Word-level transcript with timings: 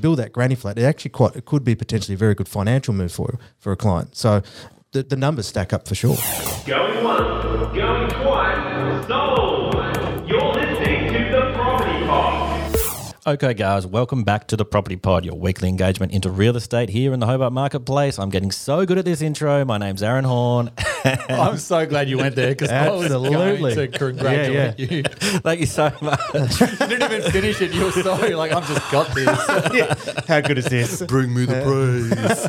build 0.00 0.18
that 0.18 0.32
granny 0.32 0.54
flat, 0.54 0.78
it 0.78 0.84
actually 0.84 1.10
quite 1.10 1.36
it 1.36 1.44
could 1.44 1.64
be 1.64 1.74
potentially 1.74 2.14
a 2.14 2.18
very 2.18 2.34
good 2.34 2.48
financial 2.48 2.94
move 2.94 3.12
for 3.12 3.38
for 3.58 3.72
a 3.72 3.76
client. 3.76 4.16
So 4.16 4.42
the, 4.92 5.02
the 5.02 5.16
numbers 5.16 5.46
stack 5.46 5.72
up 5.72 5.86
for 5.86 5.94
sure. 5.94 6.16
Going 6.66 7.04
once, 7.04 7.76
going 7.76 8.08
twice. 8.10 8.40
Okay, 13.26 13.52
guys, 13.52 13.86
welcome 13.86 14.24
back 14.24 14.46
to 14.48 14.56
the 14.56 14.64
Property 14.64 14.96
Pod, 14.96 15.26
your 15.26 15.34
weekly 15.34 15.68
engagement 15.68 16.10
into 16.12 16.30
real 16.30 16.56
estate 16.56 16.88
here 16.88 17.12
in 17.12 17.20
the 17.20 17.26
Hobart 17.26 17.52
Marketplace. 17.52 18.18
I'm 18.18 18.30
getting 18.30 18.50
so 18.50 18.86
good 18.86 18.96
at 18.96 19.04
this 19.04 19.20
intro. 19.20 19.62
My 19.66 19.76
name's 19.76 20.02
Aaron 20.02 20.24
Horne. 20.24 20.70
I'm 21.04 21.58
so 21.58 21.84
glad 21.84 22.08
you 22.08 22.16
went 22.16 22.34
there 22.34 22.48
because 22.48 22.70
I 22.70 22.88
was 22.88 23.04
Absolutely. 23.12 23.74
going 23.74 23.90
to 23.90 23.98
congratulate 23.98 24.78
Yeah, 24.78 24.86
you. 24.96 25.02
Thank 25.42 25.60
you 25.60 25.66
so 25.66 25.92
much. 26.00 26.18
You 26.80 26.86
didn't 26.86 27.12
even 27.12 27.30
finish 27.30 27.60
it. 27.60 27.74
You 27.74 27.84
were 27.84 27.92
so 27.92 28.14
like, 28.38 28.52
I've 28.52 28.66
just 28.66 28.90
got 28.90 29.14
this. 29.14 30.26
How 30.26 30.40
good 30.40 30.56
is 30.56 30.64
this? 30.64 31.02
Bring 31.02 31.34
me 31.34 31.44
the 31.44 31.60
uh, 31.60 32.48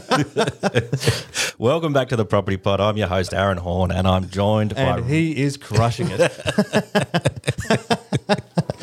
praise. 1.10 1.58
welcome 1.60 1.92
back 1.92 2.08
to 2.10 2.16
the 2.16 2.24
Property 2.26 2.56
Pod. 2.56 2.80
I'm 2.80 2.96
your 2.96 3.10
host, 3.10 3.34
Aaron 3.34 3.58
Horne, 3.58 3.92
and 3.92 4.08
I'm 4.08 4.30
joined 4.30 4.72
and 4.78 5.02
by. 5.04 5.08
he 5.10 5.36
is 5.44 5.58
crushing 5.58 6.08
it. 6.12 6.32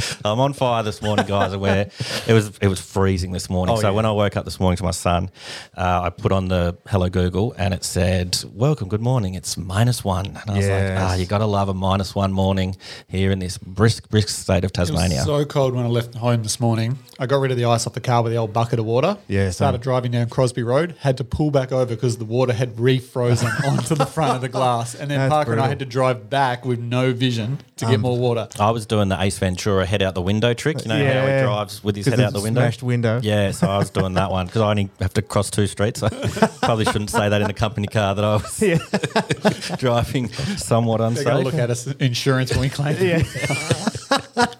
I'm 0.25 0.41
on 0.41 0.53
fire 0.53 0.83
this 0.83 1.03
morning, 1.03 1.27
guys. 1.27 1.57
Where 1.57 1.91
it 2.27 2.33
was 2.33 2.57
it 2.59 2.69
was 2.69 2.81
freezing 2.81 3.33
this 3.33 3.49
morning. 3.51 3.75
Oh, 3.77 3.81
so 3.81 3.89
yeah. 3.89 3.95
when 3.95 4.07
I 4.07 4.13
woke 4.13 4.37
up 4.37 4.45
this 4.45 4.61
morning 4.61 4.77
to 4.79 4.85
my 4.85 4.91
son, 4.93 5.31
uh, 5.77 6.03
I 6.05 6.11
put 6.11 6.33
on 6.33 6.49
the 6.49 6.77
Hello 6.89 7.09
Google, 7.09 7.55
and 7.59 7.75
it 7.75 7.85
said, 7.85 8.39
"Welcome, 8.53 8.89
good 8.89 9.01
morning. 9.01 9.35
It's 9.35 9.57
minus 9.57 10.05
one." 10.05 10.27
And 10.27 10.39
I 10.51 10.57
was 10.57 10.67
Yes. 10.67 10.99
like, 11.01 11.11
"Ah, 11.11 11.15
you 11.15 11.27
got 11.27 11.39
to 11.39 11.47
love 11.47 11.69
a 11.69 11.75
minus 11.75 12.15
one 12.15 12.33
morning 12.33 12.77
here 13.09 13.31
in 13.31 13.39
this 13.39 13.59
brisk, 13.59 14.09
brisk 14.09 14.29
state 14.29 14.65
of 14.65 14.71
It 14.71 14.79
was 14.79 14.91
Tasmania." 14.91 15.23
so 15.23 15.45
cold 15.45 15.75
when 15.75 15.85
I 15.85 15.89
left 15.89 16.15
home 16.15 16.43
this 16.43 16.61
morning. 16.61 16.99
I 17.19 17.27
got 17.27 17.41
rid 17.41 17.51
of 17.51 17.57
the 17.57 17.65
ice 17.65 17.87
off 17.87 17.95
the 17.95 18.01
car 18.01 18.23
with 18.23 18.33
the 18.33 18.39
old 18.39 18.53
bucket 18.53 18.79
of 18.79 18.85
water. 18.85 19.17
Yeah, 19.27 19.51
Started 19.51 19.81
driving 19.81 20.13
down 20.13 20.29
Crosby 20.29 20.63
Road. 20.63 20.95
Had 21.01 21.17
to 21.17 21.25
pull 21.25 21.51
back 21.51 21.73
over 21.73 21.87
because 21.95 22.19
the 22.19 22.25
water 22.25 22.53
had 22.53 22.77
refrozen 22.77 23.51
onto 23.69 23.95
the 23.97 24.07
front 24.07 24.37
of 24.37 24.41
the 24.41 24.49
glass. 24.49 24.95
And 24.95 25.11
then 25.11 25.19
That's 25.19 25.31
Parker 25.33 25.53
and 25.53 25.61
I 25.61 25.67
had 25.69 25.81
to 25.81 25.85
drive 25.85 26.31
back 26.31 26.65
with 26.65 26.79
no 26.79 27.13
vision 27.13 27.59
to 27.79 27.87
get 27.87 27.99
more 28.01 28.17
water. 28.17 28.49
I 28.61 28.71
was 28.71 28.87
doing 28.87 29.09
the 29.09 29.21
Ace 29.21 29.39
Ventura 29.39 29.85
head 29.89 30.03
out 30.03 30.15
the 30.15 30.23
window 30.23 30.55
trick. 30.55 30.83
You 30.83 30.89
know 30.89 30.97
how 30.97 31.27
he 31.27 31.43
drives 31.43 31.83
with 31.83 31.97
his 31.97 32.07
head 32.07 32.21
out 32.21 32.33
the 32.33 32.39
the 32.39 32.45
window. 32.45 32.61
smashed 32.61 32.83
window. 32.83 33.21
Yeah, 33.23 33.51
so 33.51 33.67
I 33.69 33.79
was 33.79 33.91
doing 33.91 34.15
that 34.15 34.31
one 34.31 34.47
because 34.47 34.63
I 34.63 34.71
only 34.71 34.91
have 35.01 35.15
to 35.15 35.23
cross 35.23 35.51
two 35.51 35.67
streets. 35.67 36.01
So 36.01 36.09
probably 36.63 36.85
shouldn't 36.85 37.11
say 37.11 37.29
that 37.29 37.41
in 37.43 37.51
a 37.51 37.55
company 37.55 37.87
car 37.89 38.15
that 38.15 38.25
I 38.25 38.37
was 38.37 39.77
driving 39.79 40.29
somewhat 40.29 40.99
They 40.99 41.25
got 41.25 41.37
unsafe. 41.41 41.45
look 41.45 41.55
at 41.55 41.71
us 41.71 41.87
insurance 41.87 42.51
when 42.53 42.61
we 42.61 42.69
claim. 42.69 42.97
Yeah. 43.01 43.23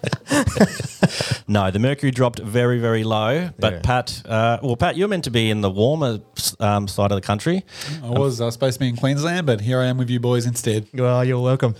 No, 1.47 1.71
the 1.71 1.79
mercury 1.79 2.11
dropped 2.11 2.37
very, 2.37 2.77
very 2.79 3.03
low. 3.03 3.49
But 3.57 3.73
Yeah. 3.73 3.79
Pat, 3.81 4.21
uh, 4.25 4.59
well, 4.61 4.75
Pat, 4.75 4.95
you're 4.95 5.07
meant 5.07 5.23
to 5.23 5.31
be 5.31 5.49
in 5.49 5.61
the 5.61 5.69
warmer 5.71 6.19
um, 6.59 6.87
side 6.87 7.11
of 7.11 7.15
the 7.19 7.25
country. 7.25 7.65
I 8.03 8.09
was, 8.11 8.39
I 8.39 8.45
was 8.45 8.53
supposed 8.53 8.75
to 8.75 8.79
be 8.81 8.87
in 8.89 8.95
Queensland, 8.95 9.47
but 9.47 9.59
here 9.61 9.79
I 9.79 9.85
am 9.85 9.97
with 9.97 10.11
you 10.11 10.19
boys 10.19 10.45
instead. 10.45 10.87
Well, 10.93 11.25
you're 11.25 11.39
welcome. 11.41 11.73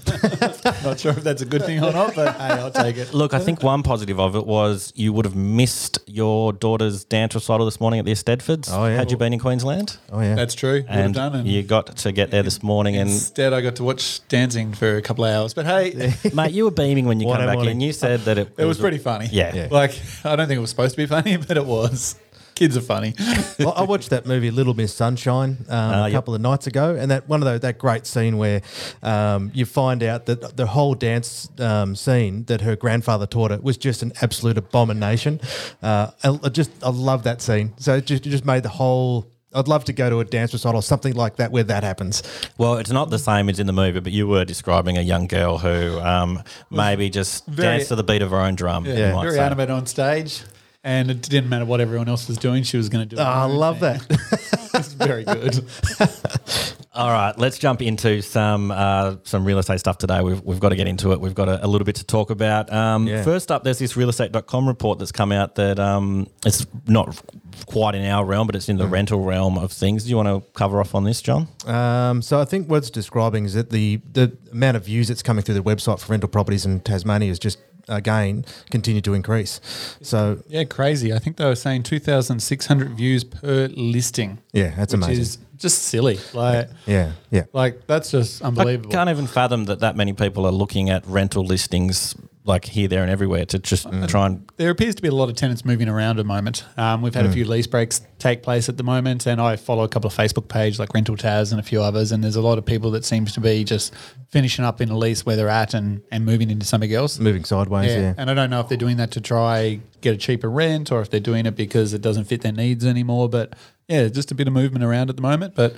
Not 0.84 1.00
sure 1.00 1.12
if 1.12 1.24
that's 1.24 1.42
a 1.42 1.46
good 1.46 1.64
thing 1.64 1.84
or 1.84 1.92
not, 1.92 2.16
but 2.16 2.36
hey, 2.36 2.48
I'll 2.48 2.72
take 2.72 2.98
it. 2.98 3.14
Look, 3.14 3.34
I 3.34 3.40
think 3.40 3.64
one 3.64 3.84
positive 3.84 4.20
of 4.20 4.36
it 4.36 4.46
was 4.46 4.94
you 4.96 5.14
would 5.14 5.26
have 5.26 5.36
missed 5.36 6.00
your 6.08 6.54
daughter's 6.54 7.04
dance 7.04 7.36
recital 7.36 7.66
this 7.66 7.80
morning 7.80 8.00
at 8.00 8.06
the 8.06 8.12
Eisteddfods. 8.12 8.70
Oh, 8.72 8.86
yeah. 8.86 8.96
Had 8.96 9.12
you 9.12 9.18
been 9.18 9.34
in 9.34 9.40
Queensland? 9.40 9.98
Oh 10.12 10.22
yeah. 10.22 10.36
That's 10.36 10.56
true. 10.56 10.84
And 10.88 11.14
done. 11.14 11.36
And 11.36 11.48
you 11.48 11.64
got 11.64 11.98
to 11.98 12.12
get 12.12 12.32
there 12.32 12.44
this 12.44 12.64
morning, 12.64 12.96
and 12.96 13.10
instead, 13.10 13.54
I 13.54 13.62
got 13.62 13.76
to 13.78 13.84
watch 13.84 14.26
dancing 14.28 14.74
for 14.74 14.98
a 14.98 15.02
couple 15.02 15.26
of 15.26 15.34
hours. 15.36 15.54
But 15.54 15.66
hey, 15.66 16.14
mate, 16.34 16.52
you 16.52 16.66
were 16.66 16.72
beaming 16.72 17.06
when 17.06 17.20
you 17.20 17.28
came 17.28 17.38
back 17.38 17.56
morning. 17.56 17.78
in. 17.78 17.82
You 17.82 17.94
said 17.94 18.22
that 18.22 18.38
it, 18.38 18.54
it 18.58 18.66
was 18.66 18.80
pretty 18.80 18.98
funny. 18.98 19.28
Yeah. 19.32 19.54
Yeah. 19.54 19.68
Like, 19.72 20.00
I 20.24 20.36
don't 20.36 20.48
think 20.48 20.58
it 20.58 20.62
was 20.62 20.70
supposed 20.70 20.96
to 20.96 20.98
be 20.98 21.06
funny, 21.06 21.38
but 21.48 21.58
it 21.58 21.66
was. 21.66 22.16
Kids 22.56 22.76
are 22.76 22.82
funny. 22.82 23.14
well, 23.60 23.74
I 23.76 23.84
watched 23.84 24.10
that 24.10 24.26
movie 24.26 24.52
Little 24.52 24.74
Miss 24.74 24.94
Sunshine 24.94 25.66
um, 25.70 25.94
a 25.94 26.04
yep. 26.08 26.12
couple 26.12 26.36
of 26.36 26.42
nights 26.42 26.68
ago, 26.68 26.96
and 27.00 27.10
that 27.12 27.30
one 27.30 27.42
of 27.42 27.46
those 27.46 27.62
that 27.62 27.78
great 27.78 28.06
scene 28.06 28.38
where 28.38 28.62
um, 29.02 29.52
you 29.54 29.66
find 29.66 30.04
out 30.04 30.26
that 30.26 30.58
the 30.58 30.68
whole 30.68 30.94
dance 30.96 31.48
um, 31.60 31.96
scene 31.96 32.44
that 32.46 32.62
her 32.62 32.76
grandfather 32.76 33.26
taught 33.26 33.52
her 33.52 33.60
was 33.60 33.78
just 33.78 34.02
an 34.04 34.12
absolute 34.22 34.58
abomination. 34.58 35.40
Uh, 35.82 36.12
I, 36.24 36.40
I 36.44 36.50
just 36.50 36.72
I 36.84 36.90
love 36.90 37.24
that 37.24 37.42
scene. 37.42 37.74
So 37.78 37.96
it 37.96 38.06
just 38.06 38.26
it 38.26 38.30
just 38.30 38.46
made 38.46 38.64
the 38.64 38.70
whole. 38.70 39.28
I'd 39.52 39.68
love 39.68 39.84
to 39.86 39.94
go 39.94 40.12
to 40.12 40.20
a 40.20 40.26
dance 40.26 40.54
recital 40.54 40.78
or 40.78 40.84
something 40.84 41.14
like 41.16 41.38
that 41.38 41.52
where 41.52 41.64
that 41.64 41.84
happens. 41.84 42.22
Well, 42.60 42.76
it's 42.78 42.92
not 42.92 43.10
the 43.10 43.18
same 43.18 43.50
as 43.50 43.60
in 43.60 43.66
the 43.66 43.74
movie, 43.74 44.00
but 44.00 44.12
you 44.12 44.28
were 44.28 44.46
describing 44.46 45.00
a 45.00 45.02
young 45.02 45.26
girl 45.26 45.58
who 45.58 46.00
um, 46.02 46.44
maybe 46.70 47.10
just 47.10 47.48
very- 47.48 47.78
danced 47.78 47.88
to 47.88 47.96
the 47.96 48.04
beat 48.04 48.22
of 48.22 48.30
her 48.30 48.38
own 48.38 48.54
drum. 48.54 48.86
you 48.86 48.94
Yeah. 48.94 49.14
might 49.14 49.24
Very 49.24 49.38
say. 49.38 49.44
animated 49.44 49.72
on 49.72 49.88
stage. 49.88 50.44
And 50.84 51.12
it 51.12 51.22
didn't 51.22 51.50
matter 51.50 51.66
what 51.66 51.82
everyone 51.82 52.08
else 52.08 52.28
was 52.30 52.38
doing, 52.38 52.64
she 52.64 52.78
was 52.78 52.88
going 52.88 53.08
to 53.08 53.16
do 53.16 53.22
it. 53.22 53.24
Oh, 53.24 53.28
I 53.28 53.46
love 53.46 53.80
that. 53.82 54.06
It's 54.72 54.94
very 54.94 55.24
good. 55.26 55.66
All 56.94 57.10
right, 57.10 57.38
let's 57.38 57.58
jump 57.58 57.82
into 57.82 58.22
some 58.22 58.72
uh, 58.72 59.16
some 59.24 59.44
real 59.44 59.58
estate 59.58 59.80
stuff 59.80 59.98
today. 59.98 60.22
We've, 60.22 60.42
we've 60.42 60.60
got 60.60 60.70
to 60.70 60.76
get 60.76 60.88
into 60.88 61.12
it. 61.12 61.20
We've 61.20 61.34
got 61.34 61.50
a, 61.50 61.66
a 61.66 61.68
little 61.68 61.86
bit 61.86 61.96
to 61.96 62.06
talk 62.06 62.30
about. 62.30 62.72
Um, 62.72 63.08
Yeah. 63.08 63.24
First 63.24 63.52
up, 63.52 63.64
there's 63.64 63.80
this 63.80 63.94
realestate.com 63.94 64.68
report 64.68 65.00
that's 65.00 65.12
come 65.12 65.32
out 65.32 65.56
that 65.56 65.80
um, 65.80 66.28
it's 66.46 66.66
not 66.88 67.20
quite 67.66 67.96
in 67.96 68.06
our 68.06 68.24
realm, 68.26 68.48
but 68.48 68.56
it's 68.56 68.70
in 68.70 68.78
the 68.78 68.88
rental 68.88 69.22
realm 69.22 69.58
of 69.58 69.72
things. 69.72 70.04
Do 70.04 70.12
you 70.12 70.18
want 70.18 70.28
to 70.28 70.52
cover 70.52 70.80
off 70.80 70.94
on 70.96 71.04
this, 71.04 71.22
John? 71.22 71.48
Um, 71.66 72.22
so 72.22 72.40
I 72.40 72.46
think 72.46 72.70
what 72.70 72.78
it's 72.78 72.90
describing 72.92 73.46
is 73.46 73.56
that 73.56 73.72
the 73.72 74.00
the 74.14 74.38
amount 74.52 74.78
of 74.78 74.86
views 74.86 75.08
that's 75.08 75.24
coming 75.24 75.44
through 75.44 75.56
the 75.56 75.64
website 75.64 76.00
for 76.00 76.12
rental 76.12 76.30
properties 76.30 76.66
in 76.66 76.80
Tasmania 76.82 77.32
is 77.32 77.40
just 77.40 77.58
again 77.90 78.46
continue 78.72 79.02
to 79.02 79.14
increase. 79.14 79.60
So 80.02 80.42
Yeah, 80.48 80.64
crazy. 80.64 81.14
I 81.14 81.20
think 81.20 81.38
they 81.38 81.46
were 81.46 81.56
saying 81.56 81.84
2,600 81.84 82.92
views 82.92 83.24
per 83.24 83.68
listing. 83.76 84.40
yeah, 84.54 84.74
that's 84.76 84.94
which 84.94 85.04
amazing. 85.04 85.22
is 85.22 85.38
just 85.58 85.84
silly. 85.84 86.20
Like, 86.34 86.70
yeah, 86.86 87.12
yeah. 87.32 87.44
like 87.54 87.86
that's 87.88 88.12
just 88.12 88.42
unbelievable. 88.42 88.92
I 88.92 88.94
can't 88.94 89.10
even 89.10 89.28
fathom 89.28 89.66
that 89.66 89.80
that 89.82 89.96
many 89.98 90.14
people 90.14 90.46
are 90.46 90.52
looking 90.54 90.90
at 90.90 91.06
rental 91.06 91.44
listings 91.44 92.16
like 92.50 92.66
here, 92.66 92.88
there, 92.90 93.02
and 93.02 93.10
everywhere 93.10 93.46
to 93.46 93.60
just 93.60 93.88
try 94.10 94.26
and. 94.26 94.50
There 94.58 94.70
appears 94.70 94.96
to 94.96 95.02
be 95.02 95.08
a 95.08 95.14
lot 95.16 95.30
of 95.30 95.36
tenants 95.36 95.64
moving 95.64 95.88
around 95.88 96.12
at 96.20 96.24
the 96.24 96.24
moment. 96.26 96.66
Um, 96.76 97.02
we've 97.02 97.14
had 97.14 97.24
Hmm. 97.26 97.32
a 97.32 97.34
few 97.34 97.46
lease 97.46 97.68
breaks 97.68 98.02
take 98.18 98.44
place 98.44 98.68
at 98.68 98.76
the 98.76 98.84
moment, 98.84 99.26
and 99.26 99.40
I 99.40 99.56
follow 99.56 99.84
a 99.84 99.88
couple 99.88 100.10
of 100.10 100.14
Facebook 100.16 100.50
pages 100.50 100.78
like 100.80 100.94
Rental 100.94 101.16
Taz 101.16 101.52
and 101.52 101.60
a 101.60 101.64
few 101.64 101.82
others. 101.82 102.12
And 102.12 102.22
there's 102.22 102.36
a 102.36 102.42
lot 102.42 102.58
of 102.58 102.66
people 102.66 102.92
that 102.92 103.06
seems 103.06 103.32
to 103.34 103.40
be 103.40 103.64
just 103.64 103.94
finishing 104.28 104.66
up 104.66 104.82
in 104.82 104.90
a 104.90 104.98
lease 104.98 105.26
where 105.26 105.36
they're 105.38 105.48
at 105.48 105.74
and, 105.74 106.02
and 106.12 106.26
moving 106.26 106.50
into 106.50 106.66
something 106.66 106.92
else. 106.94 107.18
Moving 107.20 107.46
sideways. 107.46 107.92
Yeah. 107.92 108.14
And 108.18 108.30
I 108.30 108.34
don't 108.34 108.50
know 108.50 108.60
if 108.60 108.68
they're 108.68 108.78
doing 108.78 108.98
that 108.98 109.12
to 109.12 109.22
try 109.22 109.80
get 110.02 110.14
a 110.14 110.18
cheaper 110.18 110.50
rent 110.50 110.92
or 110.92 111.02
if 111.02 111.10
they're 111.10 111.20
doing 111.20 111.46
it 111.46 111.56
because 111.56 111.94
it 111.94 112.02
doesn't 112.02 112.26
fit 112.26 112.42
their 112.42 112.52
needs 112.52 112.86
anymore. 112.86 113.30
But 113.30 113.54
yeah, 113.88 114.08
just 114.10 114.32
a 114.32 114.36
bit 114.36 114.48
of 114.48 114.54
movement 114.54 114.84
around 114.84 115.10
at 115.10 115.16
the 115.16 115.22
moment. 115.22 115.56
But 115.56 115.76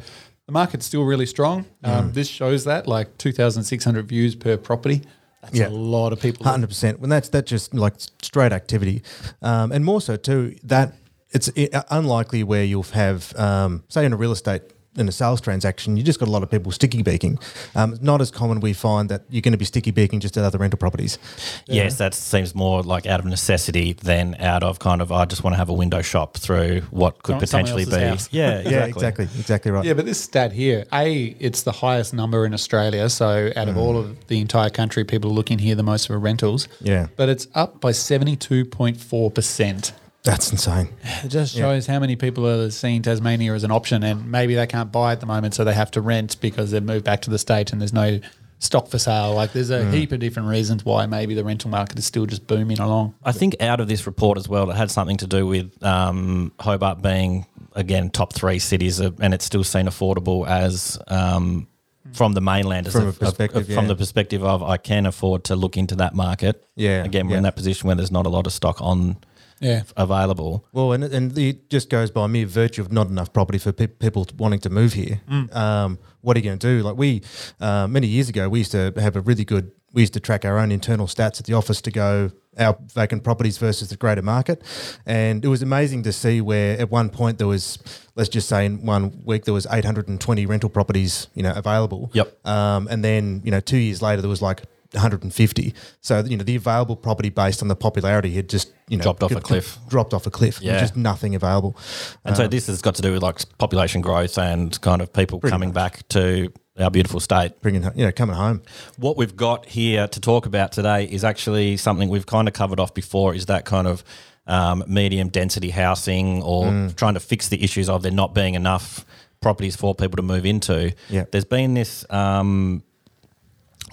the 0.47 0.51
market's 0.51 0.85
still 0.85 1.03
really 1.03 1.25
strong. 1.27 1.65
Um, 1.83 2.11
this 2.13 2.27
shows 2.27 2.63
that 2.65 2.87
like 2.87 3.17
2,600 3.19 4.07
views 4.07 4.35
per 4.35 4.57
property. 4.57 5.01
That's 5.41 5.55
Yeah. 5.55 5.67
a 5.67 5.69
lot 5.69 6.13
of 6.13 6.19
people. 6.21 6.45
Hundred 6.45 6.67
percent. 6.67 6.99
When 6.99 7.09
that's 7.09 7.29
that 7.29 7.45
just 7.45 7.73
like 7.73 7.95
straight 8.21 8.51
activity, 8.51 9.01
um, 9.41 9.71
and 9.71 9.83
more 9.83 10.01
so 10.01 10.15
too 10.15 10.55
that 10.63 10.93
it's 11.31 11.49
i 11.57 11.83
unlikely 11.89 12.43
where 12.43 12.63
you'll 12.63 12.83
have 12.83 13.33
um, 13.37 13.83
say 13.89 14.05
in 14.05 14.13
a 14.13 14.17
real 14.17 14.31
estate 14.31 14.61
in 14.97 15.07
a 15.07 15.11
sales 15.11 15.39
transaction, 15.39 15.95
you 15.95 16.03
just 16.03 16.19
got 16.19 16.27
a 16.27 16.31
lot 16.31 16.43
of 16.43 16.51
people 16.51 16.69
sticky 16.71 17.01
beaking. 17.01 17.39
Um, 17.75 17.93
it's 17.93 18.01
not 18.01 18.19
as 18.19 18.29
common 18.29 18.59
we 18.59 18.73
find 18.73 19.07
that 19.09 19.23
you're 19.29 19.41
going 19.41 19.53
to 19.53 19.57
be 19.57 19.63
sticky 19.63 19.91
beaking 19.91 20.19
just 20.19 20.35
at 20.35 20.43
other 20.43 20.57
rental 20.57 20.77
properties. 20.77 21.17
Yes, 21.65 21.97
that 21.97 22.13
seems 22.13 22.53
more 22.53 22.83
like 22.83 23.05
out 23.05 23.21
of 23.21 23.25
necessity 23.25 23.93
than 23.93 24.35
out 24.39 24.63
of 24.63 24.79
kind 24.79 25.01
of, 25.01 25.09
I 25.11 25.23
just 25.25 25.43
want 25.45 25.53
to 25.53 25.57
have 25.57 25.69
a 25.69 25.73
window 25.73 26.01
shop 26.01 26.35
through 26.37 26.81
what 26.91 27.23
could 27.23 27.47
Someone- 27.47 27.67
someone 27.67 27.85
potentially 27.85 28.01
be. 28.01 28.07
house. 28.09 28.27
Yeah, 28.31 28.49
exactly. 28.59 28.71
Yeah, 28.77 28.85
exactly, 28.87 29.23
exactly 29.39 29.71
right. 29.71 29.85
Yeah, 29.85 29.93
but 29.93 30.05
this 30.05 30.19
stat 30.19 30.51
here, 30.51 30.85
A, 30.91 31.35
it's 31.39 31.63
the 31.63 31.71
highest 31.71 32.13
number 32.13 32.45
in 32.45 32.53
Australia. 32.53 33.07
So 33.09 33.51
out 33.55 33.69
of 33.69 33.77
all 33.77 33.97
of 33.97 34.27
the 34.27 34.41
entire 34.41 34.69
country, 34.69 35.05
people 35.05 35.31
are 35.31 35.33
looking 35.33 35.59
here 35.59 35.75
the 35.75 35.83
most 35.83 36.07
for 36.07 36.19
rentals. 36.19 36.67
Yeah. 36.81 37.07
But 37.15 37.29
it's 37.29 37.47
up 37.55 37.79
by 37.79 37.91
72.4%. 37.91 39.93
That's 40.23 40.51
insane. 40.51 40.89
It 41.23 41.29
just 41.29 41.55
shows 41.55 41.87
how 41.87 41.99
many 41.99 42.15
people 42.15 42.47
are 42.47 42.69
seeing 42.69 43.01
Tasmania 43.01 43.53
as 43.53 43.63
an 43.63 43.71
option 43.71 44.03
and 44.03 44.31
maybe 44.31 44.53
they 44.53 44.67
can't 44.67 44.91
buy 44.91 45.13
at 45.13 45.19
the 45.19 45.25
moment, 45.25 45.55
so 45.55 45.63
they 45.63 45.73
have 45.73 45.91
to 45.91 46.01
rent 46.01 46.39
because 46.39 46.71
they've 46.71 46.83
moved 46.83 47.05
back 47.05 47.21
to 47.23 47.29
the 47.31 47.39
state 47.39 47.71
and 47.71 47.81
there's 47.81 47.93
no 47.93 48.19
stock 48.59 48.87
for 48.87 48.99
sale. 48.99 49.33
Like 49.33 49.53
there's 49.53 49.71
a 49.71 49.89
heap 49.89 50.11
of 50.11 50.19
different 50.19 50.47
reasons 50.47 50.85
why 50.85 51.07
maybe 51.07 51.33
the 51.33 51.43
rental 51.43 51.71
market 51.71 51.97
is 51.97 52.05
still 52.05 52.27
just 52.27 52.45
booming 52.45 52.79
along. 52.79 53.15
I 53.23 53.31
think 53.31 53.55
out 53.59 53.79
of 53.79 53.87
this 53.87 54.05
report 54.05 54.37
as 54.37 54.47
well, 54.47 54.69
it 54.69 54.75
had 54.75 54.91
something 54.91 55.17
to 55.17 55.27
do 55.27 55.47
with 55.47 55.83
um, 55.83 56.51
Hobart 56.59 57.01
being, 57.01 57.47
again, 57.73 58.11
top 58.11 58.33
three 58.33 58.59
cities, 58.59 59.01
uh, 59.01 59.09
and 59.19 59.33
it's 59.33 59.45
still 59.45 59.63
seen 59.63 59.87
affordable 59.87 60.47
as. 60.47 60.99
Um, 61.07 61.67
from 62.13 62.33
the 62.33 62.41
mainland, 62.41 62.91
From 62.91 63.05
a- 63.05 63.09
a 63.09 63.13
perspective, 63.13 63.67
from 63.67 63.75
yeah. 63.75 63.87
the 63.87 63.95
perspective 63.95 64.43
of 64.43 64.61
I 64.63 64.75
can 64.75 65.05
afford 65.05 65.45
to 65.45 65.55
look 65.55 65.77
into 65.77 65.95
that 65.97 66.13
market. 66.13 66.67
Yeah, 66.75 67.05
again, 67.05 67.27
we're 67.27 67.33
yeah. 67.33 67.37
in 67.37 67.43
that 67.43 67.55
position 67.55 67.87
where 67.87 67.95
there's 67.95 68.11
not 68.11 68.25
a 68.25 68.29
lot 68.29 68.47
of 68.47 68.53
stock 68.53 68.81
on 68.81 69.17
Yeah. 69.61 69.83
available. 69.95 70.65
Well, 70.73 70.91
and, 70.91 71.03
and 71.03 71.37
it 71.37 71.69
just 71.69 71.89
goes 71.89 72.09
by 72.11 72.27
mere 72.27 72.47
virtue 72.47 72.81
of 72.81 72.91
not 72.91 73.07
enough 73.07 73.31
property 73.31 73.59
for 73.59 73.71
pe- 73.71 73.87
people 73.87 74.27
wanting 74.37 74.59
to 74.61 74.69
move 74.69 74.93
here. 74.93 75.21
Um, 75.53 75.99
what 76.21 76.35
are 76.35 76.39
you 76.39 76.45
going 76.45 76.59
to 76.59 76.67
do? 76.67 76.83
Like 76.83 76.97
we, 76.97 77.21
uh, 77.59 77.87
many 77.87 78.07
years 78.07 78.27
ago, 78.27 78.49
we 78.49 78.59
used 78.59 78.71
to 78.71 78.91
have 78.97 79.15
a 79.15 79.21
really 79.21 79.45
good, 79.45 79.71
we 79.93 80.01
used 80.01 80.13
to 80.13 80.19
track 80.19 80.45
our 80.45 80.57
own 80.57 80.71
internal 80.71 81.05
stats 81.07 81.39
at 81.39 81.45
the 81.45 81.53
office 81.53 81.79
to 81.81 81.91
go, 81.91 82.31
our 82.57 82.77
vacant 82.93 83.23
properties 83.23 83.57
versus 83.57 83.89
the 83.89 83.95
greater 83.95 84.21
market, 84.21 84.61
and 85.05 85.45
it 85.45 85.47
was 85.47 85.61
amazing 85.61 86.03
to 86.03 86.11
see 86.11 86.41
where 86.41 86.77
at 86.79 86.91
one 86.91 87.09
point 87.09 87.37
there 87.37 87.47
was, 87.47 87.79
let's 88.15 88.29
just 88.29 88.49
say 88.49 88.65
in 88.65 88.85
one 88.85 89.21
week 89.23 89.45
there 89.45 89.53
was 89.53 89.65
820 89.71 90.45
rental 90.47 90.69
properties, 90.69 91.27
you 91.33 91.43
know, 91.43 91.53
available. 91.55 92.09
Yep. 92.13 92.45
Um, 92.45 92.87
and 92.89 93.05
then 93.05 93.41
you 93.45 93.51
know 93.51 93.61
two 93.61 93.77
years 93.77 94.01
later 94.01 94.21
there 94.21 94.29
was 94.29 94.41
like 94.41 94.63
150. 94.93 95.73
So 96.01 96.19
you 96.19 96.37
know 96.37 96.43
the 96.43 96.55
available 96.55 96.95
property 96.95 97.29
based 97.29 97.61
on 97.61 97.67
the 97.67 97.75
popularity 97.75 98.31
had 98.31 98.49
just 98.49 98.71
you 98.87 98.97
know 98.97 99.03
Dropped 99.03 99.23
off 99.23 99.31
a 99.31 99.41
cliff. 99.41 99.77
Dropped 99.87 100.13
off 100.13 100.27
a 100.27 100.31
cliff. 100.31 100.61
Yeah. 100.61 100.79
Just 100.79 100.95
nothing 100.95 101.35
available. 101.35 101.77
And 102.25 102.35
so 102.35 102.47
this 102.47 102.67
has 102.67 102.81
got 102.81 102.95
to 102.95 103.01
do 103.01 103.13
with 103.13 103.23
like 103.23 103.39
population 103.57 104.01
growth 104.01 104.37
and 104.37 104.79
kind 104.81 105.01
of 105.01 105.11
people 105.13 105.39
coming 105.39 105.69
much. 105.69 105.75
back 105.75 106.07
to 106.09 106.51
our 106.79 106.89
beautiful 106.91 107.19
state. 107.19 107.61
Bringing 107.61 107.83
you 107.95 108.05
know 108.05 108.11
coming 108.11 108.35
home. 108.35 108.61
What 108.97 109.17
we've 109.17 109.35
got 109.35 109.65
here 109.65 110.07
to 110.07 110.19
talk 110.19 110.45
about 110.45 110.71
today 110.71 111.05
is 111.05 111.23
actually 111.23 111.77
something 111.77 112.09
we've 112.09 112.25
kind 112.25 112.47
of 112.47 112.53
covered 112.53 112.79
off 112.79 112.93
before. 112.93 113.33
Is 113.35 113.45
that 113.47 113.65
kind 113.65 113.87
of 113.87 114.03
um, 114.47 114.83
medium 114.87 115.29
density 115.29 115.69
housing 115.69 116.41
or 116.43 116.65
Mm. 116.65 116.95
trying 116.95 117.13
to 117.13 117.19
fix 117.19 117.47
the 117.49 117.63
issues 117.63 117.87
of 117.89 118.01
there 118.03 118.11
not 118.11 118.33
being 118.33 118.55
enough 118.55 119.05
properties 119.39 119.75
for 119.75 119.93
people 119.95 120.17
to 120.17 120.23
move 120.23 120.45
into? 120.45 120.93
Yeah. 121.09 121.25
There's 121.31 121.45
been 121.45 121.73
this 121.75 122.05
um, 122.09 122.83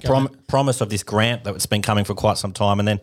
prom- 0.04 0.36
promise 0.48 0.80
of 0.80 0.88
this 0.90 1.02
grant 1.02 1.44
that's 1.44 1.66
been 1.66 1.82
coming 1.82 2.04
for 2.04 2.14
quite 2.14 2.38
some 2.38 2.52
time, 2.52 2.78
and 2.78 2.86
then. 2.88 3.00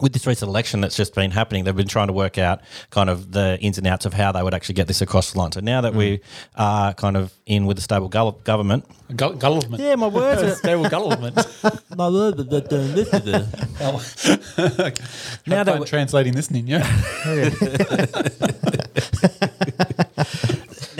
With 0.00 0.14
this 0.14 0.26
recent 0.26 0.48
election 0.48 0.80
that's 0.80 0.96
just 0.96 1.14
been 1.14 1.30
happening, 1.30 1.64
they've 1.64 1.76
been 1.76 1.86
trying 1.86 2.06
to 2.06 2.14
work 2.14 2.38
out 2.38 2.62
kind 2.88 3.10
of 3.10 3.32
the 3.32 3.58
ins 3.60 3.76
and 3.76 3.86
outs 3.86 4.06
of 4.06 4.14
how 4.14 4.32
they 4.32 4.42
would 4.42 4.54
actually 4.54 4.76
get 4.76 4.86
this 4.86 5.02
across 5.02 5.32
the 5.32 5.38
line. 5.38 5.52
So 5.52 5.60
now 5.60 5.82
that 5.82 5.94
we 5.94 6.16
mm. 6.16 6.22
are 6.56 6.94
kind 6.94 7.18
of 7.18 7.34
in 7.44 7.66
with 7.66 7.76
a 7.76 7.82
stable 7.82 8.08
gov- 8.08 8.42
government, 8.42 8.86
Gull- 9.14 9.34
Gullivant. 9.34 9.78
yeah, 9.78 9.96
my 9.96 10.06
words 10.06 10.42
are 10.42 10.54
Stable 10.54 10.88
government, 10.88 11.36
my 11.94 12.08
words 12.08 12.40
are 12.40 12.44
uh, 12.56 12.60
this 12.94 13.12
is 13.12 13.26
it. 13.26 13.46
Oh. 13.82 14.00
now 15.46 15.64
that 15.64 15.66
that 15.66 15.80
we- 15.80 15.86
translating 15.86 16.32
this, 16.32 16.50
in, 16.50 16.64
Ninja. 16.64 16.82
Oh, 17.26 17.50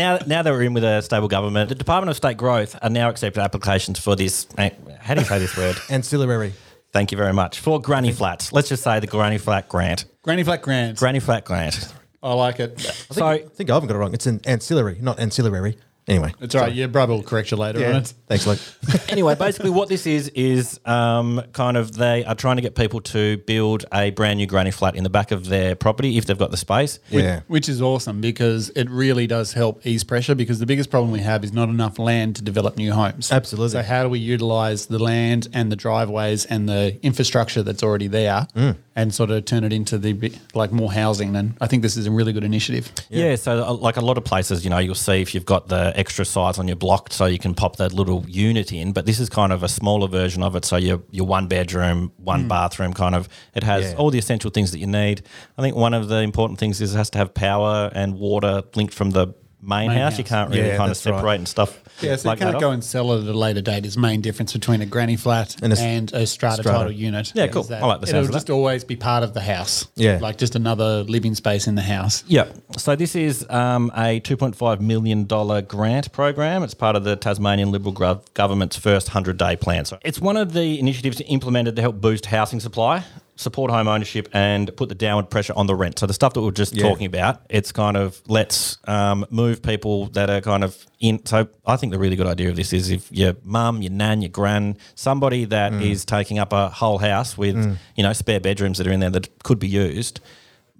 now, 0.01 0.19
now 0.27 0.43
that 0.43 0.51
we're 0.53 0.63
in 0.63 0.73
with 0.73 0.85
a 0.85 1.03
stable 1.03 1.29
government, 1.29 1.69
the 1.69 1.75
Department 1.75 2.11
of 2.11 2.17
State 2.17 2.37
Growth 2.39 2.77
are 2.83 2.89
now 2.91 3.11
accepting 3.11 3.43
applications 3.43 3.99
for 3.99 4.17
this. 4.17 4.47
eh, 4.57 4.71
How 4.99 5.15
do 5.15 5.21
you 5.21 5.27
say 5.27 5.39
this 5.39 5.57
word? 5.57 5.77
Ancillary. 5.91 6.55
Thank 6.93 7.13
you 7.13 7.19
very 7.19 7.33
much 7.33 7.61
for 7.61 7.81
granny 7.81 8.11
flats. 8.13 8.53
Let's 8.53 8.69
just 8.69 8.83
say 8.83 8.99
the 8.99 9.07
granny 9.07 9.39
flat 9.39 9.69
grant. 9.69 10.07
Granny 10.23 10.43
Flat 10.43 10.63
Grant. 10.63 10.99
Granny 10.99 11.21
flat 11.21 11.45
grant. 11.45 11.93
I 12.23 12.33
like 12.35 12.61
it. 12.61 12.81
So 13.11 13.25
I 13.27 13.39
think 13.43 13.71
I 13.71 13.75
haven't 13.75 13.89
got 13.89 13.95
it 13.97 13.99
wrong. 13.99 14.13
It's 14.13 14.27
an 14.27 14.41
ancillary, 14.45 14.99
not 15.01 15.19
ancillary. 15.21 15.77
Anyway, 16.11 16.35
It's 16.41 16.55
all 16.55 16.63
right. 16.63 16.73
Your 16.73 16.89
brother 16.89 17.15
will 17.15 17.23
correct 17.23 17.51
you 17.51 17.57
later 17.57 17.85
on 17.87 17.97
it. 17.97 18.13
Thanks, 18.29 18.47
Luke. 18.47 18.59
anyway, 19.09 19.35
basically, 19.35 19.71
what 19.71 19.89
this 19.89 20.07
is 20.07 20.29
is 20.31 20.79
um, 20.85 21.43
kind 21.53 21.77
of 21.77 21.93
they 21.97 22.25
are 22.25 22.35
trying 22.35 22.57
to 22.57 22.63
get 22.63 22.75
people 22.75 23.01
to 23.03 23.37
build 23.39 23.85
a 23.93 24.11
brand 24.11 24.39
new 24.39 24.47
granny 24.47 24.71
flat 24.71 24.97
in 24.97 25.05
the 25.05 25.11
back 25.11 25.31
of 25.31 25.47
their 25.49 25.75
property 25.75 26.17
if 26.19 26.27
they've 26.27 26.39
got 26.39 26.51
the 26.51 26.57
space. 26.57 26.99
yeah. 27.11 27.41
Which 27.49 27.69
is 27.69 27.81
awesome 27.81 28.21
because 28.21 28.71
it 28.71 28.91
really 28.91 29.27
does 29.27 29.53
help 29.53 29.87
ease 29.87 30.05
pressure 30.05 30.35
because 30.35 30.59
the 30.59 30.67
biggest 30.67 30.91
problem 30.91 31.13
we 31.13 31.21
have 31.21 31.45
is 31.45 31.53
not 31.53 31.69
enough 31.69 31.99
land 31.99 32.37
to 32.37 32.43
develop 32.43 32.77
new 32.77 32.93
homes. 32.93 33.31
Absolutely. 33.33 33.71
So 33.71 33.83
how 33.83 34.03
do 34.03 34.09
we 34.09 34.19
utilize 34.19 34.87
the 34.87 34.99
land 34.99 35.49
and 35.53 35.71
the 35.71 35.77
driveways 35.77 36.45
and 36.47 36.69
the 36.69 36.99
infrastructure 37.05 37.63
that's 37.63 37.83
already 37.83 38.07
there 38.09 38.47
Mm. 38.57 38.77
and 38.97 39.15
sort 39.15 39.31
of 39.31 39.45
turn 39.45 39.65
it 39.65 39.73
into 39.73 39.99
the 39.99 40.13
bi- 40.13 40.31
like 40.55 40.73
more 40.73 40.93
housing? 40.93 41.37
And 41.37 41.55
I 41.61 41.67
think 41.67 41.83
this 41.83 41.97
is 41.97 42.07
a 42.07 42.11
really 42.11 42.33
good 42.33 42.45
initiative. 42.45 42.91
Yeah. 43.11 43.37
so 43.37 43.65
uh, 43.65 43.73
like 43.75 43.97
a 43.97 44.01
lot 44.01 44.19
of 44.19 44.25
places, 44.25 44.65
you 44.65 44.71
know, 44.71 44.79
you'll 44.79 44.95
see 44.95 45.21
if 45.21 45.35
you've 45.35 45.45
got 45.45 45.69
the 45.69 45.93
extra 46.01 46.25
size 46.25 46.59
on 46.59 46.67
your 46.67 46.77
block, 46.77 47.13
so 47.13 47.27
you 47.27 47.39
can 47.39 47.55
pop 47.55 47.77
that 47.77 47.93
little 47.93 48.25
unit 48.27 48.73
in. 48.73 48.93
But 48.93 49.05
this 49.07 49.21
is 49.21 49.29
kind 49.29 49.53
of 49.53 49.63
a 49.63 49.69
smaller 49.69 50.09
version 50.09 50.43
of 50.43 50.57
it. 50.57 50.65
So 50.65 50.77
your 50.77 51.03
your 51.11 51.27
one 51.27 51.47
bedroom, 51.47 52.13
one 52.17 52.43
hmm. 52.43 52.49
bathroom, 52.49 52.93
kind 52.95 53.15
of. 53.15 53.29
It 53.55 53.63
has 53.63 53.83
Yeah. 53.85 53.99
all 53.99 54.11
the 54.11 54.19
essential 54.19 54.51
things 54.51 54.71
that 54.73 54.79
you 54.79 54.87
need. 54.87 55.23
I 55.59 55.63
think 55.63 55.77
one 55.77 55.95
of 55.95 56.09
the 56.09 56.21
important 56.31 56.59
things 56.59 56.81
is 56.81 56.95
it 56.95 56.99
has 56.99 57.11
to 57.11 57.19
have 57.19 57.31
power 57.35 57.91
and 57.95 58.19
water 58.19 58.63
linked 58.75 58.95
from 58.95 59.11
the 59.11 59.35
main, 59.63 59.89
Main 59.89 59.99
house. 59.99 60.19
You 60.19 60.25
can't 60.25 60.51
really 60.51 60.63
Yeah, 60.69 60.77
kind 60.77 60.91
of 60.91 60.97
that's 60.97 61.07
right. 61.07 61.15
separate 61.17 61.35
and 61.37 61.49
stuff. 61.49 61.79
Yeah, 62.01 62.17
so 62.17 62.29
like 62.31 62.39
you 62.41 62.47
can't 62.47 62.59
go 62.61 62.69
off. 62.69 62.75
and 62.75 62.85
sell 62.85 63.13
it 63.13 63.23
at 63.23 63.35
a 63.35 63.39
later 63.39 63.61
date. 63.61 63.85
Is 63.85 63.97
main 63.99 64.21
difference 64.23 64.53
between 64.55 64.81
a 64.81 64.87
granny 64.87 65.17
flat 65.17 65.57
And 65.63 65.73
and 65.79 66.13
a 66.13 66.19
a, 66.19 66.23
s- 66.23 66.31
strata, 66.31 66.63
strata. 66.63 66.79
title 66.79 66.93
unit. 66.93 67.33
Yeah, 67.35 67.45
Is 67.45 67.51
cool. 67.53 67.63
that 67.65 67.83
I 67.83 67.87
like 67.87 68.01
the 68.01 68.07
sounds 68.07 68.15
It'll 68.15 68.21
of 68.27 68.33
that. 68.33 68.37
just 68.39 68.51
always 68.51 68.85
be 68.85 68.97
part 68.97 69.23
of 69.23 69.35
the 69.35 69.41
house. 69.43 69.87
Yeah. 69.97 70.19
like 70.21 70.39
just 70.39 70.57
another 70.57 71.03
living 71.03 71.35
space 71.35 71.67
in 71.67 71.75
the 71.75 71.83
house. 71.83 72.25
Yeah. 72.27 72.47
So 72.79 72.97
this 72.97 73.15
is 73.15 73.45
um, 73.51 73.91
a 73.95 74.21
$2.5 74.21 74.81
million 74.81 75.25
grant 75.25 76.13
program. 76.13 76.63
It's 76.63 76.75
part 76.75 76.97
of 76.97 77.05
the 77.05 77.17
Tasmanian 77.17 77.71
Liberal 77.71 77.93
government's 78.35 78.77
first 78.77 79.09
100 79.09 79.37
day 79.37 79.57
plan. 79.57 79.85
So 79.85 79.99
it's 80.03 80.21
one 80.21 80.37
of 80.37 80.53
the 80.55 80.79
initiatives 80.79 81.21
implemented 81.27 81.77
to 81.77 81.83
help 81.83 82.01
boost 82.01 82.27
housing 82.27 82.61
supply, 82.61 83.05
support 83.41 83.71
home 83.71 83.89
ownership, 83.89 84.29
and 84.33 84.75
put 84.77 84.89
the 84.89 84.95
downward 84.95 85.31
pressure 85.31 85.53
on 85.57 85.67
the 85.67 85.75
rent. 85.75 85.99
So 85.99 86.07
the 86.07 86.13
stuff 86.15 86.35
that 86.35 86.41
we 86.43 86.49
are 86.49 86.53
just 86.53 86.75
Yeah. 86.75 86.83
talking 86.89 87.07
about, 87.07 87.41
it's 87.49 87.73
kind 87.73 87.97
of 87.97 88.21
let's 88.29 88.79
um, 88.87 89.27
move 89.31 89.63
people 89.63 90.07
that 90.09 90.29
are 90.31 90.41
kind 90.41 90.63
of 90.63 90.77
in. 91.01 91.25
So 91.27 91.49
I 91.67 91.77
think 91.77 91.93
the 91.93 91.99
really 91.99 92.17
good 92.17 92.27
idea 92.27 92.51
of 92.51 92.57
this 92.57 92.73
is 92.73 92.91
if 92.91 93.11
your 93.11 93.35
mum, 93.43 93.83
your 93.83 93.93
nan, 93.93 94.23
your 94.23 94.29
gran, 94.31 94.77
somebody 94.95 95.45
that 95.47 95.73
is 95.75 96.05
taking 96.05 96.39
up 96.39 96.53
a 96.53 96.69
whole 96.69 96.99
house 96.99 97.39
with, 97.39 97.57
you 97.97 98.03
know, 98.03 98.13
spare 98.13 98.41
bedrooms 98.41 98.79
that 98.79 98.87
are 98.87 98.93
in 98.93 99.01
there 99.01 99.11
that 99.11 99.43
could 99.43 99.59
be 99.59 99.69
used 99.69 100.21